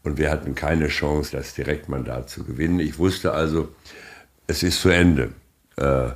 Und 0.03 0.19
wir 0.19 0.29
hatten 0.29 0.57
keine 0.57 0.88
Chance, 0.88 1.37
das 1.37 1.55
Direktmandat 1.55 2.29
zu 2.29 2.42
gewinnen. 2.42 2.81
Ich 2.81 2.99
wusste 2.99 3.31
also, 3.31 3.69
es 4.49 4.64
ist 4.64 4.81
zu 4.81 4.88
Ende. 4.88 5.31
Äh, 5.77 6.09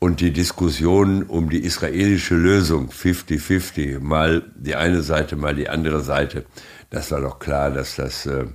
und 0.00 0.20
die 0.20 0.32
Diskussion 0.32 1.22
um 1.22 1.50
die 1.50 1.62
israelische 1.62 2.34
Lösung, 2.34 2.88
50-50, 2.88 4.00
mal 4.00 4.42
die 4.56 4.74
eine 4.74 5.02
Seite, 5.02 5.36
mal 5.36 5.54
die 5.54 5.68
andere 5.68 6.00
Seite, 6.00 6.46
das 6.88 7.12
war 7.12 7.20
doch 7.20 7.38
klar, 7.38 7.70
dass 7.70 7.96
das, 7.96 8.26
äh, 8.26 8.46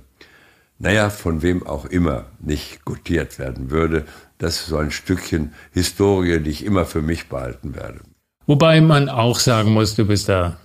naja, 0.78 1.08
von 1.08 1.40
wem 1.42 1.64
auch 1.66 1.86
immer 1.86 2.26
nicht 2.40 2.84
gutiert 2.84 3.38
werden 3.38 3.70
würde. 3.70 4.04
Das 4.38 4.56
ist 4.56 4.66
so 4.66 4.76
ein 4.76 4.90
Stückchen 4.90 5.54
Historie, 5.72 6.40
die 6.40 6.50
ich 6.50 6.64
immer 6.64 6.84
für 6.84 7.00
mich 7.00 7.28
behalten 7.28 7.74
werde. 7.74 8.00
Wobei 8.46 8.80
man 8.80 9.08
auch 9.08 9.38
sagen 9.38 9.72
muss, 9.72 9.94
du 9.94 10.04
bist 10.04 10.28
da 10.28 10.58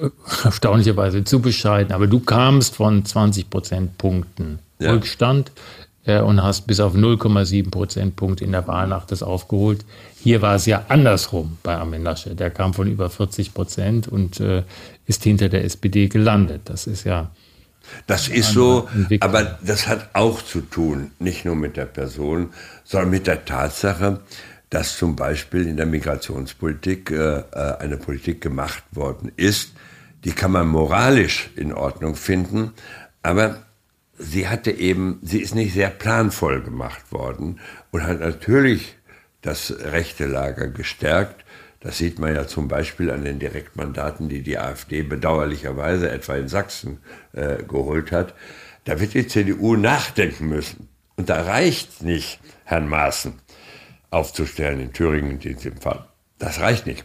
äh, 0.00 0.10
erstaunlicherweise 0.44 1.24
zu 1.24 1.40
bescheiden, 1.40 1.92
aber 1.92 2.06
du 2.06 2.20
kamst 2.20 2.76
von 2.76 3.04
20 3.04 3.50
Prozentpunkten 3.50 4.60
ja. 4.78 4.92
Rückstand 4.92 5.50
und 6.06 6.42
hast 6.42 6.66
bis 6.66 6.80
auf 6.80 6.94
0,7 6.94 7.70
Prozentpunkte 7.70 8.44
in 8.44 8.52
der 8.52 8.66
Wahlnacht 8.66 9.10
das 9.10 9.22
aufgeholt. 9.22 9.84
Hier 10.20 10.42
war 10.42 10.54
es 10.54 10.66
ja 10.66 10.84
andersrum 10.88 11.58
bei 11.62 11.74
Armin 11.76 12.02
Laschet. 12.02 12.38
Der 12.38 12.50
kam 12.50 12.74
von 12.74 12.88
über 12.88 13.08
40 13.08 13.54
Prozent 13.54 14.08
und 14.08 14.40
äh, 14.40 14.64
ist 15.06 15.22
hinter 15.22 15.48
der 15.48 15.64
SPD 15.64 16.08
gelandet. 16.08 16.62
Das 16.66 16.86
ist 16.86 17.04
ja. 17.04 17.30
Das 18.06 18.28
ist 18.28 18.52
so, 18.52 18.88
aber 19.20 19.58
das 19.62 19.86
hat 19.86 20.10
auch 20.14 20.40
zu 20.40 20.62
tun, 20.62 21.10
nicht 21.18 21.44
nur 21.44 21.54
mit 21.54 21.76
der 21.76 21.84
Person, 21.84 22.50
sondern 22.82 23.10
mit 23.10 23.26
der 23.26 23.44
Tatsache, 23.44 24.20
dass 24.70 24.96
zum 24.96 25.16
Beispiel 25.16 25.66
in 25.68 25.76
der 25.76 25.84
Migrationspolitik 25.84 27.10
äh, 27.10 27.40
äh 27.40 27.76
eine 27.78 27.98
Politik 27.98 28.40
gemacht 28.40 28.82
worden 28.90 29.32
ist, 29.36 29.72
die 30.24 30.32
kann 30.32 30.52
man 30.52 30.66
moralisch 30.66 31.50
in 31.56 31.74
Ordnung 31.74 32.14
finden, 32.16 32.72
aber 33.22 33.58
sie 34.18 34.48
hatte 34.48 34.70
eben, 34.70 35.18
sie 35.22 35.40
ist 35.40 35.54
nicht 35.54 35.74
sehr 35.74 35.90
planvoll 35.90 36.62
gemacht 36.62 37.12
worden 37.12 37.60
und 37.90 38.06
hat 38.06 38.20
natürlich 38.20 38.96
das 39.42 39.74
rechte 39.78 40.26
Lager 40.26 40.68
gestärkt. 40.68 41.44
Das 41.80 41.98
sieht 41.98 42.18
man 42.18 42.34
ja 42.34 42.46
zum 42.46 42.66
Beispiel 42.66 43.10
an 43.10 43.24
den 43.24 43.38
Direktmandaten, 43.38 44.28
die 44.28 44.42
die 44.42 44.58
AfD 44.58 45.02
bedauerlicherweise 45.02 46.10
etwa 46.10 46.36
in 46.36 46.48
Sachsen 46.48 46.98
äh, 47.32 47.62
geholt 47.62 48.10
hat. 48.10 48.34
Da 48.84 49.00
wird 49.00 49.14
die 49.14 49.26
CDU 49.26 49.76
nachdenken 49.76 50.48
müssen. 50.48 50.88
Und 51.16 51.28
da 51.28 51.42
reicht 51.42 52.02
nicht, 52.02 52.40
Herrn 52.64 52.88
Maaßen 52.88 53.34
aufzustellen 54.10 54.80
in 54.80 54.92
Thüringen 54.92 55.32
in 55.32 55.38
diesem 55.38 55.76
Fall. 55.76 56.06
Das 56.38 56.60
reicht 56.60 56.86
nicht. 56.86 57.04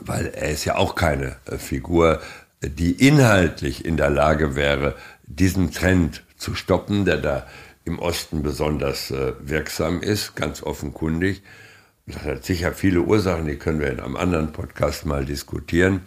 Weil 0.00 0.26
er 0.26 0.50
ist 0.50 0.64
ja 0.64 0.74
auch 0.76 0.96
keine 0.96 1.36
äh, 1.46 1.56
Figur, 1.56 2.20
die 2.68 2.92
inhaltlich 2.92 3.84
in 3.84 3.96
der 3.96 4.10
Lage 4.10 4.56
wäre, 4.56 4.94
diesen 5.26 5.72
Trend 5.72 6.22
zu 6.36 6.54
stoppen, 6.54 7.04
der 7.04 7.18
da 7.18 7.46
im 7.84 7.98
Osten 7.98 8.42
besonders 8.42 9.10
äh, 9.10 9.34
wirksam 9.40 10.00
ist, 10.00 10.36
ganz 10.36 10.62
offenkundig. 10.62 11.42
Das 12.06 12.22
hat 12.22 12.44
sicher 12.44 12.72
viele 12.72 13.00
Ursachen, 13.00 13.46
die 13.46 13.56
können 13.56 13.80
wir 13.80 13.90
in 13.90 14.00
einem 14.00 14.16
anderen 14.16 14.52
Podcast 14.52 15.06
mal 15.06 15.24
diskutieren. 15.24 16.02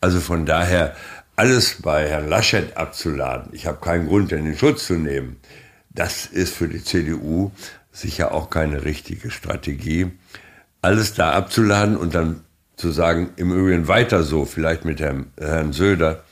Also 0.00 0.20
von 0.20 0.46
daher, 0.46 0.94
alles 1.36 1.82
bei 1.82 2.08
Herrn 2.08 2.28
Laschet 2.28 2.76
abzuladen, 2.76 3.48
ich 3.52 3.66
habe 3.66 3.80
keinen 3.80 4.08
Grund, 4.08 4.32
in 4.32 4.44
den 4.44 4.56
Schutz 4.56 4.86
zu 4.86 4.94
nehmen, 4.94 5.36
das 5.90 6.26
ist 6.26 6.54
für 6.54 6.68
die 6.68 6.84
CDU 6.84 7.50
sicher 7.92 8.32
auch 8.32 8.50
keine 8.50 8.84
richtige 8.84 9.30
Strategie. 9.30 10.12
Alles 10.82 11.14
da 11.14 11.32
abzuladen 11.32 11.96
und 11.96 12.14
dann 12.14 12.44
zu 12.80 12.90
sagen, 12.90 13.30
im 13.36 13.52
Übrigen 13.52 13.88
weiter 13.88 14.22
so, 14.22 14.44
vielleicht 14.44 14.84
mit 14.84 15.00
Herrn, 15.00 15.26
Herrn 15.38 15.72
Söder, 15.72 16.24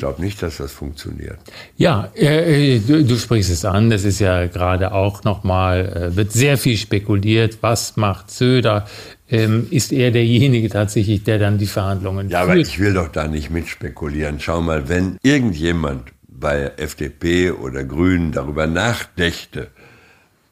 glaube 0.00 0.20
nicht, 0.20 0.42
dass 0.42 0.56
das 0.56 0.72
funktioniert. 0.72 1.38
Ja, 1.76 2.10
äh, 2.16 2.76
äh, 2.76 2.80
du, 2.80 3.04
du, 3.04 3.16
sprichst 3.16 3.50
es 3.50 3.64
an. 3.64 3.90
Das 3.90 4.04
ist 4.04 4.18
ja 4.18 4.46
gerade 4.46 4.92
auch 4.92 5.22
nochmal, 5.22 6.10
äh, 6.12 6.16
wird 6.16 6.32
sehr 6.32 6.58
viel 6.58 6.76
spekuliert. 6.76 7.58
Was 7.60 7.96
macht 7.96 8.30
Söder? 8.30 8.86
Ähm, 9.28 9.68
ist 9.70 9.92
er 9.92 10.10
derjenige 10.10 10.68
tatsächlich, 10.68 11.22
der 11.22 11.38
dann 11.38 11.58
die 11.58 11.66
Verhandlungen 11.66 12.30
ja, 12.30 12.38
führt? 12.38 12.48
Ja, 12.48 12.52
aber 12.52 12.60
ich 12.60 12.80
will 12.80 12.94
doch 12.94 13.08
da 13.08 13.28
nicht 13.28 13.50
mitspekulieren. 13.50 14.40
Schau 14.40 14.60
mal, 14.60 14.88
wenn 14.88 15.18
irgendjemand 15.22 16.10
bei 16.26 16.72
FDP 16.78 17.52
oder 17.52 17.84
Grünen 17.84 18.32
darüber 18.32 18.66
nachdächte, 18.66 19.68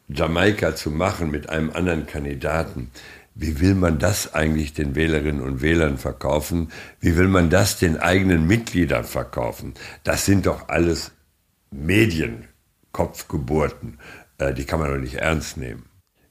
Jamaika 0.08 0.76
zu 0.76 0.90
machen 0.90 1.30
mit 1.30 1.48
einem 1.48 1.70
anderen 1.70 2.06
Kandidaten, 2.06 2.90
wie 3.38 3.60
will 3.60 3.76
man 3.76 4.00
das 4.00 4.34
eigentlich 4.34 4.74
den 4.74 4.96
Wählerinnen 4.96 5.40
und 5.40 5.62
Wählern 5.62 5.96
verkaufen? 5.96 6.72
Wie 7.00 7.16
will 7.16 7.28
man 7.28 7.48
das 7.50 7.78
den 7.78 7.96
eigenen 7.96 8.48
Mitgliedern 8.48 9.04
verkaufen? 9.04 9.74
Das 10.02 10.26
sind 10.26 10.46
doch 10.46 10.68
alles 10.68 11.12
Medienkopfgeburten. 11.70 14.00
Äh, 14.38 14.54
die 14.54 14.64
kann 14.64 14.80
man 14.80 14.90
doch 14.90 14.98
nicht 14.98 15.14
ernst 15.14 15.56
nehmen. 15.56 15.84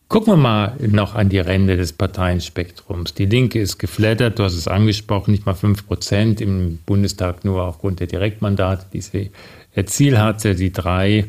Gucken 0.10 0.34
wir 0.34 0.38
mal 0.38 0.76
noch 0.80 1.16
an 1.16 1.30
die 1.30 1.40
Ränder 1.40 1.78
des 1.78 1.94
Parteienspektrums. 1.94 3.14
Die 3.14 3.26
Linke 3.26 3.62
ist 3.62 3.78
geflattert, 3.78 4.40
du 4.40 4.44
hast 4.44 4.56
es 4.56 4.68
angesprochen, 4.68 5.32
nicht 5.32 5.46
mal 5.46 5.54
5 5.54 5.88
Prozent, 5.88 6.42
im 6.42 6.80
Bundestag 6.86 7.46
nur 7.46 7.64
aufgrund 7.64 8.02
der 8.02 8.08
Direktmandate, 8.08 8.88
die 8.92 9.00
sie 9.02 9.32
erzielt 9.74 10.18
hatte, 10.18 10.56
die 10.56 10.74
drei. 10.74 11.28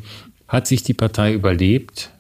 Hat 0.49 0.67
sich 0.67 0.83
die 0.83 0.95
Partei 0.95 1.35
überlebt? 1.35 2.11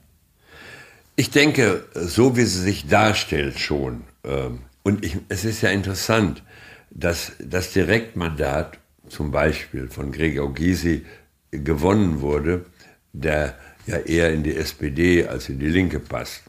Ich 1.18 1.30
denke, 1.30 1.84
so 1.94 2.36
wie 2.36 2.44
sie 2.44 2.60
sich 2.60 2.86
darstellt 2.86 3.58
schon. 3.58 4.04
Ähm, 4.22 4.60
und 4.84 5.04
ich, 5.04 5.16
es 5.28 5.44
ist 5.44 5.62
ja 5.62 5.70
interessant, 5.70 6.44
dass 6.90 7.32
das 7.40 7.72
Direktmandat 7.72 8.78
zum 9.08 9.32
Beispiel 9.32 9.88
von 9.88 10.12
Gregor 10.12 10.54
Gysi 10.54 11.04
gewonnen 11.50 12.20
wurde, 12.20 12.66
der 13.12 13.56
ja 13.88 13.96
eher 13.96 14.32
in 14.32 14.44
die 14.44 14.54
SPD 14.54 15.26
als 15.26 15.48
in 15.48 15.58
die 15.58 15.66
Linke 15.66 15.98
passt. 15.98 16.42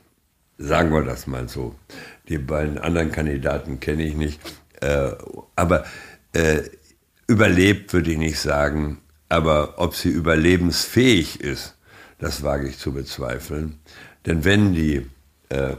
Sagen 0.60 0.94
wir 0.94 1.02
das 1.02 1.26
mal 1.26 1.50
so. 1.50 1.74
Die 2.28 2.38
beiden 2.38 2.78
anderen 2.78 3.12
Kandidaten 3.12 3.80
kenne 3.80 4.04
ich 4.04 4.14
nicht. 4.14 4.40
Äh, 4.82 5.14
aber 5.56 5.84
äh, 6.34 6.62
überlebt 7.26 7.92
würde 7.92 8.12
ich 8.12 8.20
nicht 8.20 8.40
sagen. 8.40 9.00
Aber 9.30 9.80
ob 9.80 9.96
sie 9.96 10.10
überlebensfähig 10.10 11.42
ist, 11.42 11.76
das 12.20 12.44
wage 12.44 12.68
ich 12.68 12.78
zu 12.78 12.94
bezweifeln. 12.94 13.80
Denn 14.26 14.44
wenn 14.44 14.74
die 14.74 15.06
äh, 15.50 15.76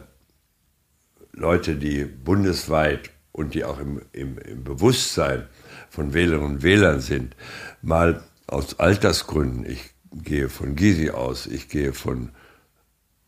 Leute, 1.32 1.76
die 1.76 2.04
bundesweit 2.04 3.10
und 3.32 3.54
die 3.54 3.64
auch 3.64 3.78
im, 3.78 4.02
im, 4.12 4.38
im 4.38 4.64
Bewusstsein 4.64 5.46
von 5.88 6.14
Wählerinnen 6.14 6.56
und 6.56 6.62
Wählern 6.62 7.00
sind, 7.00 7.36
mal 7.82 8.22
aus 8.46 8.78
Altersgründen, 8.78 9.64
ich 9.64 9.90
gehe 10.12 10.48
von 10.48 10.74
Gysi 10.74 11.10
aus, 11.10 11.46
ich 11.46 11.68
gehe 11.68 11.92
von 11.92 12.30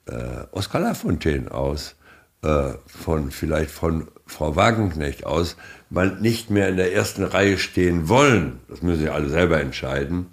äh, 0.07 0.45
Oskar 0.51 0.81
Lafontaine 0.81 1.51
aus, 1.51 1.95
äh, 2.43 2.73
von 2.87 3.31
vielleicht 3.31 3.71
von 3.71 4.09
Frau 4.27 4.57
Wagenknecht 4.57 5.25
aus, 5.25 5.57
mal 5.91 6.17
nicht 6.21 6.51
mehr 6.51 6.69
in 6.69 6.77
der 6.77 6.93
ersten 6.93 7.23
Reihe 7.23 7.59
stehen 7.59 8.09
wollen, 8.09 8.61
das 8.69 8.83
müssen 8.83 9.03
sie 9.03 9.11
alle 9.11 9.29
selber 9.29 9.61
entscheiden, 9.61 10.27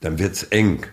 dann 0.00 0.18
wird's 0.18 0.42
eng. 0.44 0.84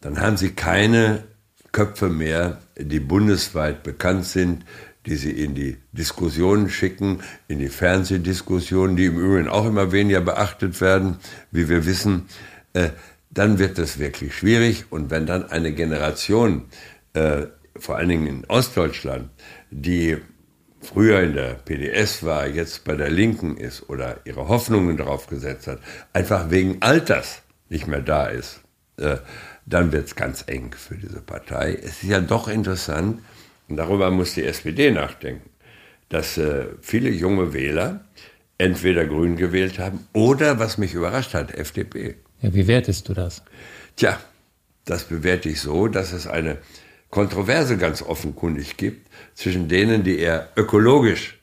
Dann 0.00 0.20
haben 0.20 0.36
sie 0.36 0.52
keine 0.52 1.24
Köpfe 1.72 2.08
mehr, 2.08 2.58
die 2.76 3.00
bundesweit 3.00 3.82
bekannt 3.82 4.26
sind, 4.26 4.64
die 5.06 5.16
sie 5.16 5.30
in 5.30 5.54
die 5.54 5.78
Diskussionen 5.92 6.68
schicken, 6.68 7.20
in 7.48 7.58
die 7.58 7.68
Fernsehdiskussionen, 7.68 8.96
die 8.96 9.06
im 9.06 9.18
Übrigen 9.18 9.48
auch 9.48 9.66
immer 9.66 9.92
weniger 9.92 10.20
beachtet 10.20 10.80
werden, 10.80 11.16
wie 11.50 11.68
wir 11.68 11.86
wissen, 11.86 12.26
äh, 12.74 12.90
dann 13.30 13.58
wird 13.58 13.78
es 13.78 13.98
wirklich 13.98 14.34
schwierig. 14.34 14.86
Und 14.90 15.10
wenn 15.10 15.26
dann 15.26 15.50
eine 15.50 15.72
Generation, 15.72 16.64
äh, 17.14 17.46
vor 17.76 17.96
allen 17.96 18.08
Dingen 18.08 18.26
in 18.26 18.44
Ostdeutschland, 18.46 19.30
die 19.70 20.18
früher 20.80 21.20
in 21.20 21.34
der 21.34 21.54
PDS 21.54 22.22
war, 22.24 22.46
jetzt 22.46 22.84
bei 22.84 22.94
der 22.94 23.10
Linken 23.10 23.56
ist 23.56 23.88
oder 23.88 24.18
ihre 24.24 24.48
Hoffnungen 24.48 24.96
darauf 24.96 25.26
gesetzt 25.28 25.66
hat, 25.66 25.78
einfach 26.12 26.50
wegen 26.50 26.78
Alters 26.80 27.42
nicht 27.68 27.86
mehr 27.86 28.00
da 28.00 28.26
ist, 28.26 28.60
äh, 28.96 29.18
dann 29.70 29.92
wird 29.92 30.08
es 30.08 30.16
ganz 30.16 30.44
eng 30.46 30.74
für 30.76 30.96
diese 30.96 31.20
Partei. 31.20 31.74
Es 31.74 32.02
ist 32.02 32.10
ja 32.10 32.20
doch 32.20 32.48
interessant, 32.48 33.20
und 33.68 33.76
darüber 33.76 34.10
muss 34.10 34.34
die 34.34 34.44
SPD 34.44 34.90
nachdenken, 34.90 35.48
dass 36.08 36.36
äh, 36.36 36.66
viele 36.82 37.08
junge 37.08 37.52
Wähler 37.52 38.04
entweder 38.58 39.06
Grün 39.06 39.36
gewählt 39.36 39.78
haben 39.78 40.06
oder, 40.12 40.58
was 40.58 40.76
mich 40.76 40.92
überrascht 40.92 41.34
hat, 41.34 41.54
FDP. 41.54 42.16
Ja, 42.42 42.52
wie 42.52 42.66
wertest 42.66 43.08
du 43.08 43.14
das? 43.14 43.42
Tja, 43.96 44.18
das 44.84 45.04
bewerte 45.04 45.48
ich 45.48 45.60
so, 45.60 45.86
dass 45.86 46.12
es 46.12 46.26
eine 46.26 46.58
Kontroverse 47.10 47.76
ganz 47.76 48.02
offenkundig 48.02 48.76
gibt 48.76 49.06
zwischen 49.34 49.68
denen, 49.68 50.02
die 50.02 50.18
eher 50.18 50.48
ökologisch 50.56 51.38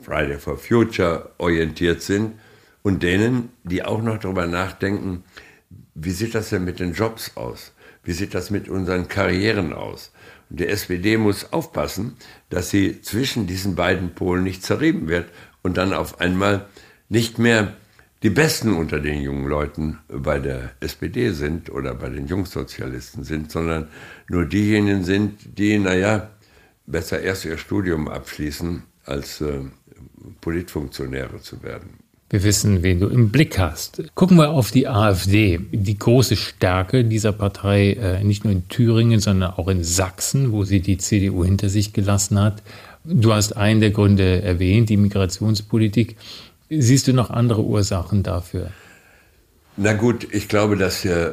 Friday 0.00 0.38
for 0.38 0.58
Future 0.58 1.30
orientiert 1.38 2.02
sind 2.02 2.34
und 2.82 3.02
denen, 3.02 3.50
die 3.64 3.84
auch 3.84 4.02
noch 4.02 4.18
darüber 4.18 4.46
nachdenken, 4.46 5.24
wie 6.00 6.12
sieht 6.12 6.34
das 6.34 6.50
denn 6.50 6.64
mit 6.64 6.80
den 6.80 6.92
Jobs 6.92 7.32
aus? 7.36 7.72
Wie 8.04 8.12
sieht 8.12 8.34
das 8.34 8.50
mit 8.50 8.68
unseren 8.68 9.08
Karrieren 9.08 9.72
aus? 9.72 10.12
Und 10.48 10.60
die 10.60 10.66
SPD 10.66 11.16
muss 11.16 11.52
aufpassen, 11.52 12.16
dass 12.48 12.70
sie 12.70 13.02
zwischen 13.02 13.46
diesen 13.46 13.74
beiden 13.74 14.14
Polen 14.14 14.44
nicht 14.44 14.62
zerrieben 14.62 15.08
wird 15.08 15.28
und 15.62 15.76
dann 15.76 15.92
auf 15.92 16.20
einmal 16.20 16.66
nicht 17.08 17.38
mehr 17.38 17.74
die 18.22 18.30
Besten 18.30 18.74
unter 18.74 19.00
den 19.00 19.20
jungen 19.22 19.46
Leuten 19.46 19.98
bei 20.08 20.38
der 20.38 20.72
SPD 20.80 21.30
sind 21.30 21.70
oder 21.70 21.94
bei 21.94 22.08
den 22.08 22.26
Jungsozialisten 22.26 23.24
sind, 23.24 23.50
sondern 23.50 23.88
nur 24.28 24.44
diejenigen 24.44 25.04
sind, 25.04 25.58
die, 25.58 25.78
naja, 25.78 26.30
besser 26.86 27.20
erst 27.20 27.44
ihr 27.44 27.58
Studium 27.58 28.08
abschließen, 28.08 28.82
als 29.04 29.40
äh, 29.40 29.60
Politfunktionäre 30.40 31.40
zu 31.40 31.62
werden. 31.62 32.07
Wir 32.30 32.42
wissen, 32.42 32.82
wen 32.82 33.00
du 33.00 33.08
im 33.08 33.30
Blick 33.30 33.58
hast. 33.58 34.02
Gucken 34.14 34.36
wir 34.36 34.50
auf 34.50 34.70
die 34.70 34.86
AfD. 34.86 35.60
Die 35.72 35.98
große 35.98 36.36
Stärke 36.36 37.04
dieser 37.04 37.32
Partei, 37.32 37.92
äh, 37.92 38.22
nicht 38.22 38.44
nur 38.44 38.52
in 38.52 38.68
Thüringen, 38.68 39.18
sondern 39.18 39.52
auch 39.52 39.68
in 39.68 39.82
Sachsen, 39.82 40.52
wo 40.52 40.64
sie 40.64 40.80
die 40.80 40.98
CDU 40.98 41.42
hinter 41.44 41.70
sich 41.70 41.94
gelassen 41.94 42.38
hat. 42.38 42.62
Du 43.04 43.32
hast 43.32 43.56
einen 43.56 43.80
der 43.80 43.92
Gründe 43.92 44.42
erwähnt, 44.42 44.90
die 44.90 44.98
Migrationspolitik. 44.98 46.16
Siehst 46.68 47.08
du 47.08 47.14
noch 47.14 47.30
andere 47.30 47.62
Ursachen 47.62 48.22
dafür? 48.22 48.72
Na 49.78 49.94
gut, 49.94 50.28
ich 50.30 50.48
glaube, 50.48 50.76
dass 50.76 51.04
ja, 51.04 51.30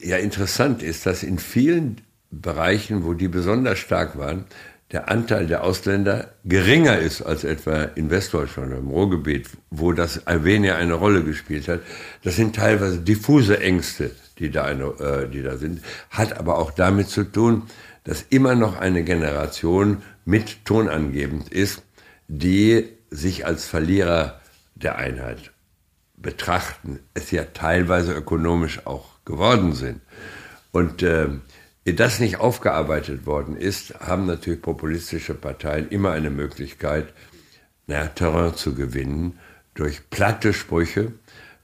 ja 0.00 0.16
interessant 0.16 0.82
ist, 0.82 1.06
dass 1.06 1.22
in 1.22 1.38
vielen 1.38 2.00
Bereichen, 2.32 3.04
wo 3.04 3.14
die 3.14 3.28
besonders 3.28 3.78
stark 3.78 4.18
waren, 4.18 4.46
der 4.92 5.10
Anteil 5.10 5.46
der 5.46 5.64
Ausländer 5.64 6.32
geringer 6.44 6.98
ist 6.98 7.20
als 7.20 7.44
etwa 7.44 7.82
in 7.82 8.08
Westdeutschland 8.10 8.68
oder 8.68 8.78
im 8.78 8.88
Ruhrgebiet, 8.88 9.48
wo 9.70 9.92
das 9.92 10.22
weniger 10.26 10.76
eine 10.76 10.94
Rolle 10.94 11.22
gespielt 11.24 11.68
hat. 11.68 11.80
Das 12.24 12.36
sind 12.36 12.56
teilweise 12.56 12.98
diffuse 12.98 13.60
Ängste, 13.60 14.12
die 14.38 14.50
da, 14.50 14.64
eine, 14.64 14.84
äh, 14.84 15.28
die 15.28 15.42
da 15.42 15.58
sind, 15.58 15.82
hat 16.10 16.38
aber 16.38 16.58
auch 16.58 16.70
damit 16.70 17.08
zu 17.08 17.24
tun, 17.24 17.64
dass 18.04 18.24
immer 18.30 18.54
noch 18.54 18.78
eine 18.78 19.04
Generation 19.04 19.98
mit 20.24 20.64
tonangebend 20.64 21.52
ist, 21.52 21.82
die 22.28 22.88
sich 23.10 23.44
als 23.44 23.66
Verlierer 23.66 24.40
der 24.74 24.96
Einheit 24.96 25.52
betrachten, 26.16 27.00
es 27.14 27.30
ja 27.30 27.44
teilweise 27.44 28.12
ökonomisch 28.14 28.86
auch 28.86 29.06
geworden 29.24 29.74
sind. 29.74 30.00
Und 30.72 31.02
äh, 31.02 31.28
das 31.94 32.20
nicht 32.20 32.38
aufgearbeitet 32.38 33.26
worden 33.26 33.56
ist, 33.56 34.00
haben 34.00 34.26
natürlich 34.26 34.62
populistische 34.62 35.34
Parteien 35.34 35.88
immer 35.88 36.12
eine 36.12 36.30
Möglichkeit, 36.30 37.12
naja, 37.86 38.08
Terrain 38.08 38.54
zu 38.54 38.74
gewinnen 38.74 39.38
durch 39.74 40.10
platte 40.10 40.52
Sprüche, 40.52 41.12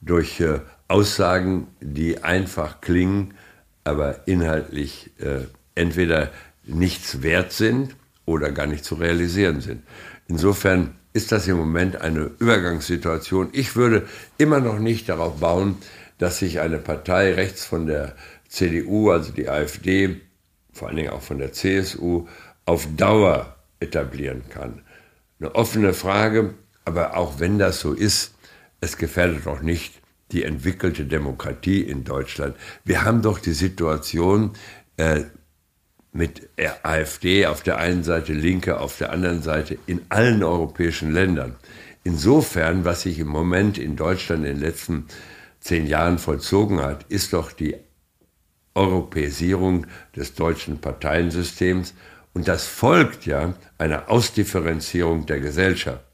durch 0.01 0.41
äh, 0.41 0.61
Aussagen, 0.89 1.69
die 1.81 2.23
einfach 2.23 2.81
klingen, 2.81 3.35
aber 3.83 4.27
inhaltlich 4.27 5.11
äh, 5.19 5.47
entweder 5.75 6.31
nichts 6.65 7.23
wert 7.23 7.53
sind 7.53 7.97
oder 8.25 8.53
gar 8.53 8.67
nicht 8.67 8.85
zu 8.85 8.95
realisieren 8.95 9.61
sind. 9.61 9.83
Insofern 10.29 10.95
ist 11.13 11.33
das 11.33 11.47
im 11.47 11.57
Moment 11.57 12.01
eine 12.01 12.31
Übergangssituation. 12.39 13.49
Ich 13.53 13.77
würde 13.77 14.07
immer 14.39 14.61
noch 14.61 14.79
nicht 14.79 15.09
darauf 15.09 15.41
bauen, 15.41 15.77
dass 16.19 16.39
sich 16.39 16.61
eine 16.61 16.79
Partei 16.79 17.35
rechts 17.35 17.65
von 17.65 17.87
der 17.87 18.15
CDU, 18.55 19.11
also 19.11 19.33
die 19.33 19.49
AfD, 19.49 20.21
vor 20.73 20.89
allen 20.89 20.97
Dingen 20.97 21.11
auch 21.11 21.23
von 21.23 21.39
der 21.39 21.53
CSU, 21.53 22.27
auf 22.65 22.87
Dauer 22.97 23.57
etablieren 23.81 24.43
kann. 24.49 24.83
Eine 25.41 25.55
offene 25.55 25.93
Frage, 25.93 26.55
aber 26.85 27.17
auch 27.17 27.41
wenn 27.41 27.59
das 27.59 27.81
so 27.81 27.93
ist, 27.93 28.35
es 28.81 28.97
gefährdet 28.97 29.47
doch 29.47 29.61
nicht 29.61 30.01
die 30.31 30.45
entwickelte 30.45 31.05
Demokratie 31.05 31.81
in 31.81 32.05
Deutschland. 32.05 32.57
Wir 32.85 33.05
haben 33.05 33.23
doch 33.23 33.39
die 33.39 33.53
Situation 33.53 34.53
äh, 34.97 35.23
mit 36.13 36.49
der 36.59 36.87
AfD 36.87 37.47
auf 37.47 37.63
der 37.63 37.79
einen 37.79 38.05
Seite, 38.05 38.33
Linke 38.33 38.79
auf 38.79 38.99
der 38.99 39.11
anderen 39.11 39.43
Seite 39.43 39.77
in 39.87 40.01
allen 40.11 40.45
europäischen 40.45 41.13
Ländern. 41.13 41.57
Insofern, 42.05 42.85
was 42.85 43.03
sich 43.03 43.19
im 43.19 43.29
Moment 43.29 43.79
in 43.79 43.97
Deutschland 43.97 44.45
in 44.45 44.55
den 44.55 44.61
letzten 44.61 45.07
zehn 45.61 45.87
Jahren 45.87 46.19
vollzogen 46.19 46.81
hat, 46.81 47.05
ist 47.09 47.33
doch 47.33 47.51
die 47.51 47.77
Europäisierung 48.75 49.87
des 50.17 50.35
deutschen 50.35 50.81
Parteiensystems 50.81 51.95
und 52.33 52.49
das 52.49 52.67
folgt 52.67 53.27
ja 53.27 53.55
einer 53.79 54.11
Ausdifferenzierung 54.11 55.27
der 55.27 55.41
Gesellschaft. 55.41 56.05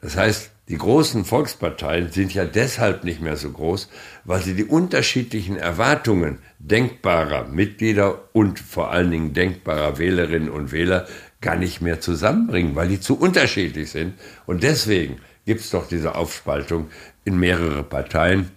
Das 0.00 0.16
heißt, 0.16 0.50
die 0.68 0.78
großen 0.78 1.24
Volksparteien 1.24 2.12
sind 2.12 2.32
ja 2.32 2.44
deshalb 2.44 3.02
nicht 3.02 3.20
mehr 3.20 3.36
so 3.36 3.50
groß, 3.50 3.88
weil 4.24 4.40
sie 4.40 4.54
die 4.54 4.64
unterschiedlichen 4.64 5.56
Erwartungen 5.56 6.38
denkbarer 6.60 7.48
Mitglieder 7.48 8.20
und 8.32 8.60
vor 8.60 8.92
allen 8.92 9.10
Dingen 9.10 9.34
denkbarer 9.34 9.98
Wählerinnen 9.98 10.48
und 10.48 10.70
Wähler 10.70 11.08
gar 11.40 11.56
nicht 11.56 11.80
mehr 11.80 12.00
zusammenbringen, 12.00 12.76
weil 12.76 12.88
die 12.88 13.00
zu 13.00 13.18
unterschiedlich 13.18 13.90
sind. 13.90 14.14
Und 14.46 14.62
deswegen 14.62 15.16
gibt 15.44 15.60
es 15.60 15.70
doch 15.70 15.88
diese 15.88 16.14
Aufspaltung 16.14 16.88
in 17.24 17.38
mehrere 17.38 17.82
Parteien. 17.82 18.50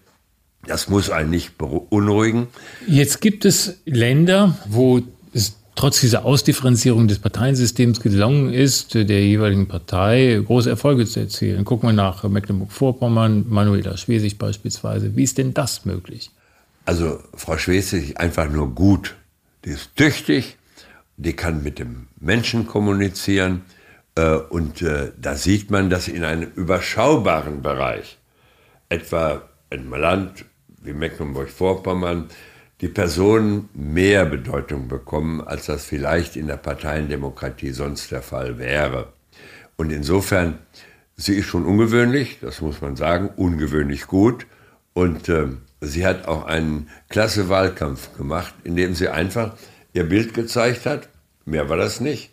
Das 0.65 0.87
muss 0.87 1.09
einen 1.09 1.29
nicht 1.29 1.57
beunruhigen. 1.57 2.47
Jetzt 2.87 3.19
gibt 3.21 3.45
es 3.45 3.81
Länder, 3.85 4.57
wo 4.67 5.01
es 5.33 5.57
trotz 5.75 5.99
dieser 5.99 6.25
Ausdifferenzierung 6.25 7.07
des 7.07 7.19
Parteiensystems 7.19 7.99
gelungen 7.99 8.53
ist, 8.53 8.93
der 8.93 9.25
jeweiligen 9.25 9.67
Partei 9.67 10.41
große 10.45 10.69
Erfolge 10.69 11.05
zu 11.05 11.19
erzielen. 11.19 11.65
Gucken 11.65 11.89
wir 11.89 11.93
nach 11.93 12.23
Mecklenburg-Vorpommern, 12.23 13.45
Manuela 13.49 13.97
Schwesig 13.97 14.37
beispielsweise. 14.37 15.15
Wie 15.15 15.23
ist 15.23 15.37
denn 15.37 15.53
das 15.53 15.85
möglich? 15.85 16.31
Also 16.85 17.19
Frau 17.33 17.57
Schwesig 17.57 18.09
ist 18.09 18.17
einfach 18.17 18.49
nur 18.49 18.73
gut. 18.73 19.15
Die 19.65 19.71
ist 19.71 19.95
tüchtig, 19.95 20.57
die 21.17 21.33
kann 21.33 21.63
mit 21.63 21.79
dem 21.79 22.07
Menschen 22.19 22.67
kommunizieren 22.67 23.61
äh, 24.15 24.35
und 24.35 24.81
äh, 24.81 25.11
da 25.19 25.35
sieht 25.35 25.71
man, 25.71 25.89
dass 25.89 26.07
in 26.07 26.23
einem 26.23 26.51
überschaubaren 26.55 27.61
Bereich, 27.61 28.17
etwa 28.89 29.41
in 29.69 29.89
Land 29.89 30.45
wie 30.83 30.93
Mecklenburg-Vorpommern 30.93 32.29
die 32.81 32.89
Personen 32.89 33.69
mehr 33.73 34.25
Bedeutung 34.25 34.87
bekommen, 34.87 35.41
als 35.41 35.67
das 35.67 35.85
vielleicht 35.85 36.35
in 36.35 36.47
der 36.47 36.57
Parteiendemokratie 36.57 37.71
sonst 37.71 38.11
der 38.11 38.21
Fall 38.21 38.57
wäre. 38.57 39.13
Und 39.77 39.91
insofern, 39.91 40.59
sie 41.15 41.35
ist 41.35 41.45
schon 41.45 41.65
ungewöhnlich, 41.65 42.39
das 42.41 42.61
muss 42.61 42.81
man 42.81 42.95
sagen, 42.95 43.29
ungewöhnlich 43.35 44.07
gut. 44.07 44.47
Und 44.93 45.29
äh, 45.29 45.47
sie 45.81 46.05
hat 46.05 46.27
auch 46.27 46.45
einen 46.45 46.89
klasse 47.09 47.49
Wahlkampf 47.49 48.15
gemacht, 48.17 48.53
in 48.63 48.75
dem 48.75 48.93
sie 48.93 49.09
einfach 49.09 49.55
ihr 49.93 50.07
Bild 50.07 50.33
gezeigt 50.33 50.85
hat, 50.85 51.07
mehr 51.45 51.69
war 51.69 51.77
das 51.77 51.99
nicht, 51.99 52.31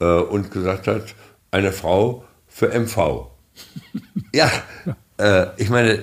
äh, 0.00 0.04
und 0.04 0.50
gesagt 0.50 0.86
hat, 0.86 1.14
eine 1.50 1.72
Frau 1.72 2.24
für 2.48 2.68
MV. 2.68 3.28
ja, 4.32 4.50
äh, 5.18 5.46
ich 5.56 5.70
meine, 5.70 6.02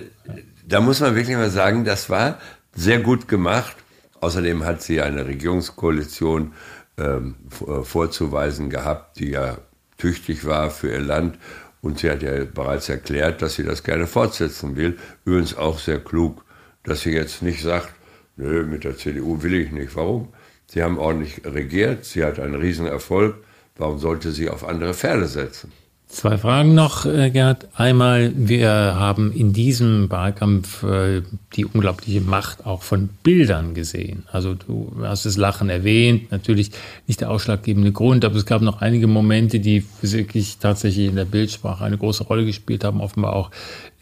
da 0.72 0.80
muss 0.80 1.02
man 1.02 1.16
wirklich 1.16 1.36
mal 1.36 1.50
sagen, 1.50 1.84
das 1.84 2.10
war 2.10 2.40
sehr 2.74 3.00
gut 3.00 3.28
gemacht. 3.28 3.76
Außerdem 4.22 4.64
hat 4.64 4.82
sie 4.82 5.02
eine 5.02 5.26
Regierungskoalition 5.26 6.54
ähm, 6.98 7.36
äh, 7.68 7.84
vorzuweisen 7.84 8.70
gehabt, 8.70 9.20
die 9.20 9.32
ja 9.32 9.58
tüchtig 9.98 10.46
war 10.46 10.70
für 10.72 10.92
ihr 10.92 11.02
Land. 11.02 11.38
Und 11.82 12.00
sie 12.00 12.10
hat 12.10 12.22
ja 12.24 12.46
bereits 12.46 12.88
erklärt, 12.88 13.42
dass 13.42 13.56
sie 13.56 13.64
das 13.64 13.84
gerne 13.84 14.08
fortsetzen 14.08 14.76
will. 14.76 14.98
Übrigens 15.26 15.58
auch 15.58 15.78
sehr 15.80 16.00
klug, 16.00 16.46
dass 16.84 17.02
sie 17.02 17.12
jetzt 17.12 17.42
nicht 17.42 17.62
sagt, 17.62 17.90
nö, 18.38 18.64
mit 18.64 18.84
der 18.84 18.96
CDU 18.96 19.44
will 19.44 19.56
ich 19.56 19.72
nicht. 19.72 19.96
Warum? 19.96 20.30
Sie 20.68 20.82
haben 20.82 20.98
ordentlich 20.98 21.42
regiert, 21.44 22.06
sie 22.06 22.24
hat 22.24 22.40
einen 22.40 22.56
Riesenerfolg. 22.56 23.36
Warum 23.76 24.00
sollte 24.00 24.32
sie 24.32 24.50
auf 24.50 24.64
andere 24.66 24.94
Pferde 24.94 25.28
setzen? 25.28 25.74
Zwei 26.12 26.38
Fragen 26.38 26.76
noch, 26.76 27.06
äh, 27.06 27.30
Gerd. 27.30 27.70
Einmal, 27.74 28.34
wir 28.36 28.70
haben 28.70 29.32
in 29.32 29.54
diesem 29.54 30.12
Wahlkampf 30.12 30.84
äh, 30.84 31.22
die 31.56 31.64
unglaubliche 31.64 32.20
Macht 32.20 32.66
auch 32.66 32.84
von 32.84 33.08
Bildern 33.24 33.74
gesehen. 33.74 34.24
Also 34.30 34.54
du 34.54 34.94
hast 35.04 35.26
das 35.26 35.38
Lachen 35.38 35.70
erwähnt, 35.70 36.30
natürlich 36.30 36.72
nicht 37.08 37.22
der 37.22 37.32
ausschlaggebende 37.32 37.94
Grund, 37.94 38.26
aber 38.26 38.36
es 38.36 38.46
gab 38.46 38.62
noch 38.62 38.82
einige 38.82 39.08
Momente, 39.08 39.62
die 39.62 39.86
wirklich 40.02 40.58
tatsächlich 40.58 41.08
in 41.08 41.16
der 41.16 41.24
Bildsprache 41.24 41.86
eine 41.86 41.98
große 41.98 42.26
Rolle 42.26 42.46
gespielt 42.46 42.84
haben, 42.84 43.00
offenbar 43.00 43.32
auch 43.32 43.50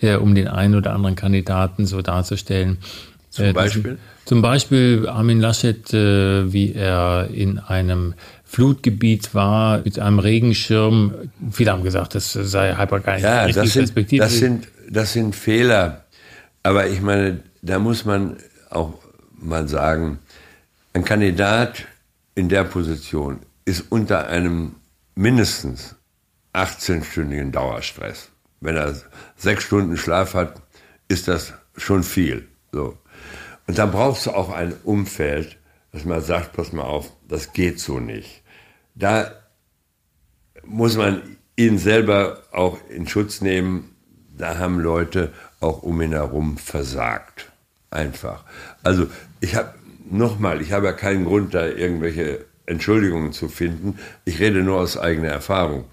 äh, 0.02 0.16
um 0.16 0.34
den 0.34 0.48
einen 0.48 0.74
oder 0.74 0.94
anderen 0.94 1.16
Kandidaten 1.16 1.86
so 1.86 2.02
darzustellen. 2.02 2.80
Zum 3.30 3.54
Beispiel? 3.54 4.00
Zum 4.26 4.42
Beispiel 4.42 5.08
Armin 5.08 5.40
Laschet, 5.40 5.94
wie 5.94 6.74
er 6.74 7.30
in 7.32 7.60
einem 7.60 8.16
Flutgebiet 8.50 9.36
war 9.36 9.82
mit 9.84 10.00
einem 10.00 10.18
Regenschirm. 10.18 11.30
Viele 11.52 11.72
haben 11.72 11.84
gesagt, 11.84 12.16
das 12.16 12.34
sei 12.34 12.74
halber 12.74 13.00
gar 13.00 13.14
nicht 13.14 13.22
Ja, 13.24 13.44
richtig 13.44 13.64
das 13.64 13.74
sind, 13.74 13.82
Perspektive. 13.84 14.24
das, 14.24 14.38
sind, 14.40 14.68
das 14.90 15.14
sind 15.14 15.36
Fehler. 15.36 16.06
Aber 16.64 16.88
ich 16.88 17.00
meine, 17.00 17.44
da 17.62 17.78
muss 17.78 18.06
man 18.06 18.38
auch 18.72 18.96
mal 19.38 19.68
sagen, 19.68 20.18
ein 20.94 21.06
Kandidat 21.06 21.86
in 22.34 22.50
der 22.50 22.64
Position 22.64 23.40
ist 23.66 23.86
unter 23.90 24.28
einem 24.30 24.76
mindestens 25.14 25.96
18-stündigen 26.56 27.52
Dauerstress. 27.52 28.30
Wenn 28.62 28.76
er 28.78 28.96
sechs 29.38 29.64
Stunden 29.66 29.96
Schlaf 29.96 30.34
hat, 30.34 30.60
ist 31.08 31.28
das 31.28 31.54
schon 31.78 32.02
viel. 32.02 32.48
So. 32.72 32.98
Und 33.68 33.78
dann 33.78 33.92
brauchst 33.92 34.26
du 34.26 34.32
auch 34.32 34.50
ein 34.52 34.74
Umfeld, 34.84 35.58
dass 35.92 36.06
man 36.06 36.22
sagt, 36.22 36.54
pass 36.54 36.72
mal 36.74 36.84
auf, 36.84 37.12
das 37.28 37.54
geht 37.54 37.80
so 37.80 38.00
nicht. 38.00 38.44
Da 38.96 39.32
muss 40.64 40.98
man 40.98 41.22
ihn 41.56 41.78
selber 41.78 42.44
auch 42.52 42.78
in 42.90 43.08
Schutz 43.08 43.42
nehmen. 43.42 43.96
Da 44.38 44.58
haben 44.58 44.80
Leute 44.80 45.34
auch 45.60 45.84
um 45.84 46.02
ihn 46.02 46.12
herum 46.12 46.58
versagt. 46.58 47.52
Einfach. 47.92 48.46
Also 48.84 49.08
ich 49.40 49.56
habe 49.56 49.74
nochmal, 50.10 50.62
ich 50.62 50.72
habe 50.72 50.88
ja 50.88 50.94
keinen 50.94 51.26
Grund, 51.26 51.54
da 51.54 51.68
irgendwelche 51.68 52.46
Entschuldigungen 52.66 53.34
zu 53.34 53.50
finden. 53.50 53.98
Ich 54.26 54.40
rede 54.40 54.62
nur 54.62 54.80
aus 54.80 54.98
eigener 54.98 55.30
Erfahrung. 55.30 55.86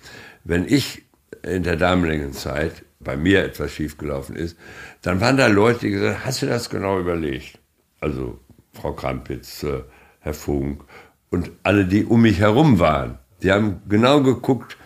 Wenn 0.45 0.67
ich 0.69 1.03
in 1.43 1.63
der 1.63 1.77
damaligen 1.77 2.33
Zeit 2.33 2.85
bei 3.01 3.17
mir 3.17 3.45
etwas 3.45 3.73
schiefgelaufen 3.73 4.37
ist, 4.37 4.57
dann 5.03 5.21
waren 5.21 5.37
da 5.37 5.47
Leute, 5.47 5.81
die 5.81 5.91
gesagt 5.91 6.19
haben, 6.19 6.25
hast 6.27 6.43
du 6.43 6.47
das 6.47 6.71
genau 6.71 7.01
überlegt? 7.01 7.59
Also 8.01 8.39
Frau 8.77 8.93
Krampitz, 8.93 9.63
äh, 9.63 9.83
Herr 10.21 10.35
Funk 10.35 10.85
und 11.31 11.51
alle, 11.63 11.85
die 11.85 12.05
um 12.05 12.23
mich 12.23 12.41
herum 12.41 12.79
waren. 12.79 13.19
Die 13.43 13.53
haben 13.53 13.83
genau 13.89 14.23
geguckt, 14.23 14.77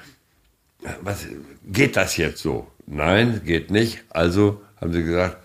was, 1.02 1.26
geht 1.66 1.96
das 1.96 2.16
jetzt 2.16 2.42
so? 2.42 2.66
Nein, 2.86 3.42
geht 3.44 3.70
nicht. 3.70 4.02
Also 4.10 4.60
haben 4.80 4.92
sie 4.92 5.04
gesagt, 5.04 5.36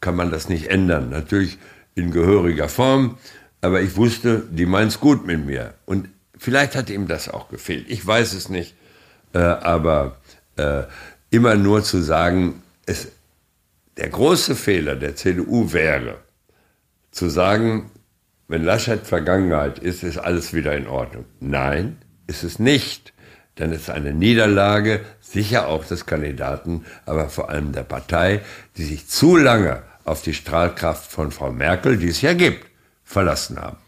kann 0.00 0.16
man 0.16 0.30
das 0.30 0.48
nicht 0.48 0.68
ändern. 0.68 1.10
Natürlich 1.10 1.58
in 1.94 2.10
gehöriger 2.10 2.68
Form, 2.68 3.18
aber 3.60 3.80
ich 3.80 3.96
wusste, 3.96 4.44
die 4.50 4.66
meint's 4.66 5.00
gut 5.00 5.26
mit 5.26 5.44
mir. 5.44 5.74
Und 5.86 6.08
vielleicht 6.36 6.76
hat 6.76 6.90
ihm 6.90 7.08
das 7.08 7.28
auch 7.28 7.48
gefehlt. 7.48 7.86
Ich 7.88 8.06
weiß 8.06 8.32
es 8.34 8.48
nicht. 8.48 8.74
Äh, 9.32 9.38
aber 9.38 10.18
äh, 10.56 10.84
immer 11.30 11.56
nur 11.56 11.82
zu 11.82 12.00
sagen, 12.02 12.62
es, 12.86 13.08
der 13.96 14.08
große 14.08 14.54
Fehler 14.54 14.96
der 14.96 15.16
CDU 15.16 15.72
wäre, 15.72 16.18
zu 17.16 17.28
sagen, 17.28 17.90
wenn 18.48 18.62
Laschet 18.62 19.06
Vergangenheit 19.06 19.78
ist, 19.78 20.04
ist 20.04 20.18
alles 20.18 20.52
wieder 20.52 20.76
in 20.76 20.86
Ordnung. 20.86 21.24
Nein, 21.40 21.98
ist 22.26 22.44
es 22.44 22.58
nicht. 22.58 23.12
Denn 23.58 23.72
es 23.72 23.82
ist 23.82 23.90
eine 23.90 24.12
Niederlage, 24.12 25.00
sicher 25.20 25.68
auch 25.68 25.84
des 25.84 26.04
Kandidaten, 26.04 26.84
aber 27.06 27.30
vor 27.30 27.48
allem 27.48 27.72
der 27.72 27.84
Partei, 27.84 28.42
die 28.76 28.84
sich 28.84 29.08
zu 29.08 29.36
lange 29.36 29.82
auf 30.04 30.22
die 30.22 30.34
Strahlkraft 30.34 31.10
von 31.10 31.30
Frau 31.32 31.50
Merkel, 31.50 31.96
die 31.96 32.08
es 32.08 32.20
ja 32.20 32.34
gibt, 32.34 32.66
verlassen 33.02 33.58
haben. 33.58 33.78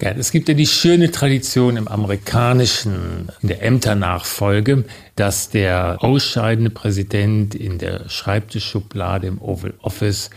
Ja, 0.00 0.12
es 0.12 0.30
gibt 0.32 0.48
ja 0.48 0.54
die 0.54 0.66
schöne 0.66 1.10
Tradition 1.10 1.76
im 1.76 1.86
amerikanischen, 1.86 3.30
in 3.42 3.48
der 3.48 3.62
Ämternachfolge, 3.62 4.84
dass 5.14 5.50
der 5.50 6.02
ausscheidende 6.02 6.70
Präsident 6.70 7.54
in 7.54 7.76
der 7.76 8.08
Schreibtischschublade 8.08 9.26
im 9.26 9.42
Oval 9.42 9.74
Office 9.82 10.30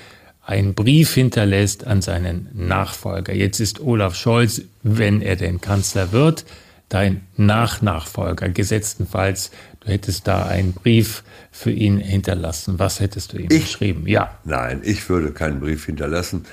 einen 0.45 0.73
Brief 0.73 1.13
hinterlässt 1.13 1.85
an 1.87 2.01
seinen 2.01 2.49
Nachfolger. 2.53 3.33
Jetzt 3.33 3.59
ist 3.59 3.79
Olaf 3.79 4.15
Scholz, 4.15 4.61
wenn 4.83 5.21
er 5.21 5.35
denn 5.35 5.61
Kanzler 5.61 6.11
wird, 6.11 6.45
dein 6.89 7.21
Nachnachfolger. 7.37 8.49
Gesetztenfalls, 8.49 9.51
du 9.79 9.87
hättest 9.87 10.27
da 10.27 10.45
einen 10.45 10.73
Brief 10.73 11.23
für 11.51 11.71
ihn 11.71 11.97
hinterlassen. 11.97 12.77
Was 12.77 12.99
hättest 12.99 13.33
du 13.33 13.37
ihm 13.37 13.47
Ich? 13.49 13.61
geschrieben? 13.63 14.05
Ja. 14.05 14.37
Nein, 14.43 14.81
ich 14.83 15.07
würde 15.09 15.31
keinen 15.31 15.59
Brief 15.59 15.85
hinterlassen. 15.85 16.45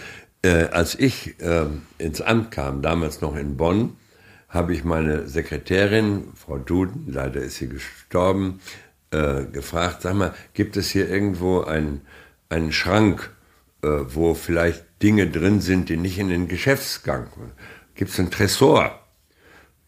Äh, 0.43 0.69
als 0.71 0.95
ich 0.95 1.39
äh, 1.41 1.67
ins 1.99 2.21
Amt 2.21 2.53
kam, 2.53 2.83
damals 2.83 3.21
noch 3.21 3.37
in 3.37 3.57
Bonn, 3.57 3.97
habe 4.49 4.73
ich 4.73 4.85
meine 4.85 5.29
Sekretärin, 5.29 6.25
Frau 6.35 6.59
Duden, 6.59 7.07
leider 7.13 7.41
ist 7.41 7.57
sie 7.57 7.69
gestorben, 7.69 8.61
äh, 9.11 9.45
gefragt, 9.45 10.03
sag 10.03 10.15
mal, 10.15 10.33
gibt 10.55 10.77
es 10.77 10.91
hier 10.91 11.09
irgendwo 11.09 11.63
einen, 11.63 12.01
einen 12.49 12.73
Schrank, 12.73 13.31
wo 13.83 14.35
vielleicht 14.35 14.85
Dinge 15.03 15.29
drin 15.29 15.61
sind, 15.61 15.89
die 15.89 15.97
nicht 15.97 16.19
in 16.19 16.29
den 16.29 16.49
Geschäftsgang, 16.49 17.29
gibt 17.95 18.11
es 18.11 18.19
einen 18.19 18.31
Tresor? 18.31 19.01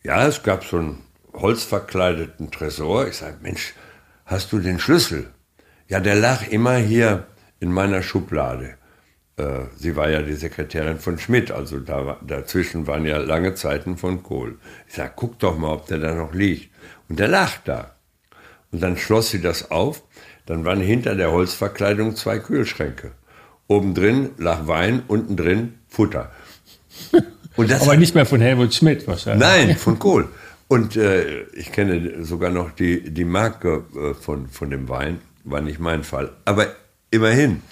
Ja, 0.03 0.26
es 0.26 0.43
gab 0.43 0.64
so 0.64 0.78
einen 0.78 1.03
holzverkleideten 1.32 2.51
Tresor. 2.51 3.07
Ich 3.09 3.16
sage, 3.18 3.36
Mensch, 3.43 3.74
hast 4.26 4.53
du 4.53 4.59
den 4.59 4.78
Schlüssel? 4.78 5.30
Ja, 5.88 6.01
der 6.01 6.16
lag 6.16 6.49
immer 6.49 6.76
hier 6.76 7.26
in 7.61 7.72
meiner 7.72 8.03
Schublade. 8.03 8.76
Äh, 9.36 9.66
sie 9.76 9.97
war 9.97 10.11
ja 10.11 10.22
die 10.22 10.34
Sekretärin 10.34 10.99
von 10.99 11.18
Schmidt, 11.18 11.51
also 11.51 11.78
da, 11.78 12.18
dazwischen 12.26 12.86
waren 12.86 13.07
ja 13.07 13.18
lange 13.18 13.55
Zeiten 13.55 13.97
von 13.97 14.22
Kohl. 14.22 14.59
Ich 14.88 14.95
sage, 14.95 15.12
guck 15.16 15.38
doch 15.38 15.57
mal, 15.57 15.72
ob 15.72 15.86
der 15.86 15.99
da 15.99 16.14
noch 16.14 16.34
liegt. 16.34 16.70
Und 17.09 17.18
der 17.18 17.28
lag 17.28 17.59
da. 17.64 17.95
Und 18.70 18.82
dann 18.82 18.97
schloss 18.97 19.30
sie 19.30 19.40
das 19.40 19.70
auf. 19.70 20.03
Dann 20.47 20.64
waren 20.64 20.80
hinter 20.80 21.14
der 21.14 21.30
Holzverkleidung 21.30 22.16
zwei 22.16 22.38
Kühlschränke. 22.38 23.12
Oben 23.69 23.95
drin 23.95 24.31
lag 24.39 24.67
Wein, 24.67 25.03
unten 25.09 25.37
drin 25.37 25.75
Futter. 25.89 26.31
Und 27.57 27.71
das 27.71 27.83
Aber 27.83 27.97
nicht 27.97 28.15
mehr 28.15 28.27
von 28.27 28.41
Helmut 28.41 28.75
Schmidt 28.75 29.07
wahrscheinlich. 29.07 29.47
Nein, 29.47 29.77
von 29.79 29.99
Kohl. 29.99 30.29
Und 30.69 30.97
äh, 30.97 31.43
ich 31.53 31.71
kenne 31.71 32.25
sogar 32.25 32.51
noch 32.51 32.71
die, 32.71 33.11
die 33.11 33.25
Marke 33.25 33.85
äh, 33.95 34.15
von, 34.15 34.49
von 34.49 34.71
dem 34.71 34.89
Wein, 34.89 35.21
war 35.45 35.61
nicht 35.61 35.81
mein 35.81 36.03
Fall. 36.03 36.33
Aber 36.45 36.69
immerhin, 37.11 37.63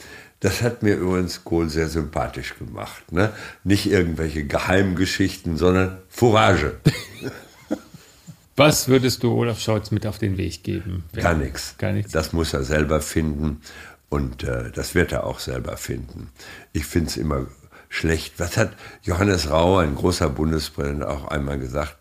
das 0.41 0.63
hat 0.63 0.83
mir 0.83 0.97
übrigens 0.97 1.45
Kohl 1.45 1.69
sehr 1.69 1.89
sympathisch 1.89 2.57
gemacht. 2.59 3.13
Ne? 3.13 3.33
Nicht 3.65 3.91
irgendwelche 3.91 4.45
Geheimgeschichten, 4.45 5.57
sondern 5.57 5.99
Fourage. 6.09 6.77
Was 8.57 8.89
würdest 8.89 9.23
du 9.23 9.33
Olaf 9.33 9.59
Scholz 9.59 9.91
mit 9.91 10.07
auf 10.07 10.19
den 10.19 10.37
Weg 10.37 10.63
geben? 10.63 11.05
Gar 11.15 11.33
nichts. 11.33 11.77
Gar 11.79 11.93
nichts. 11.93 12.13
Das 12.13 12.35
muss 12.35 12.53
er 12.53 12.63
selber 12.63 13.01
finden 13.01 13.63
und 14.11 14.45
äh, 14.45 14.71
das 14.71 14.95
wird 14.95 15.13
er 15.13 15.25
auch 15.25 15.39
selber 15.39 15.79
finden. 15.79 16.29
Ich 16.73 16.85
finde 16.85 17.09
es 17.09 17.17
immer 17.17 17.47
schlecht. 17.89 18.35
Was 18.39 18.59
hat 18.59 18.73
Johannes 19.03 19.51
Rau, 19.51 19.79
ein 19.79 19.95
großer 19.95 20.29
Bundespräsident, 20.29 21.05
auch 21.05 21.29
einmal 21.29 21.59
gesagt? 21.59 21.97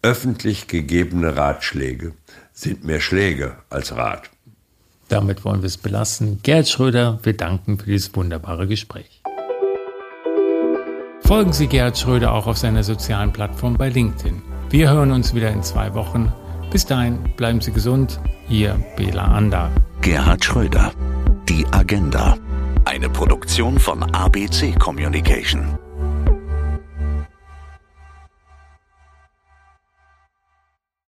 Öffentlich 0.00 0.68
gegebene 0.68 1.36
Ratschläge 1.36 2.12
sind 2.52 2.84
mehr 2.84 3.00
Schläge 3.00 3.56
als 3.68 3.94
Rat. 3.96 4.30
Damit 5.08 5.44
wollen 5.44 5.62
wir 5.62 5.66
es 5.66 5.76
belassen. 5.76 6.40
Gerd 6.42 6.68
Schröder, 6.68 7.18
wir 7.22 7.36
danken 7.36 7.78
für 7.78 7.86
dieses 7.86 8.14
wunderbare 8.14 8.66
Gespräch. 8.66 9.22
Folgen 11.22 11.52
Sie 11.52 11.68
Gerhard 11.68 11.98
Schröder 11.98 12.32
auch 12.32 12.46
auf 12.46 12.58
seiner 12.58 12.84
sozialen 12.84 13.32
Plattform 13.32 13.76
bei 13.76 13.88
LinkedIn. 13.88 14.42
Wir 14.70 14.90
hören 14.90 15.10
uns 15.10 15.34
wieder 15.34 15.50
in 15.50 15.62
zwei 15.62 15.94
Wochen. 15.94 16.32
Bis 16.70 16.84
dahin, 16.84 17.18
bleiben 17.36 17.60
Sie 17.60 17.72
gesund. 17.72 18.20
Ihr 18.48 18.74
Bela 18.96 19.24
Ander. 19.24 19.70
Gerhard 20.02 20.44
Schröder. 20.44 20.92
Die 21.48 21.66
Agenda. 21.72 22.38
Eine 22.86 23.10
Produktion 23.10 23.78
von 23.78 24.02
ABC 24.02 24.72
Communication. 24.78 25.78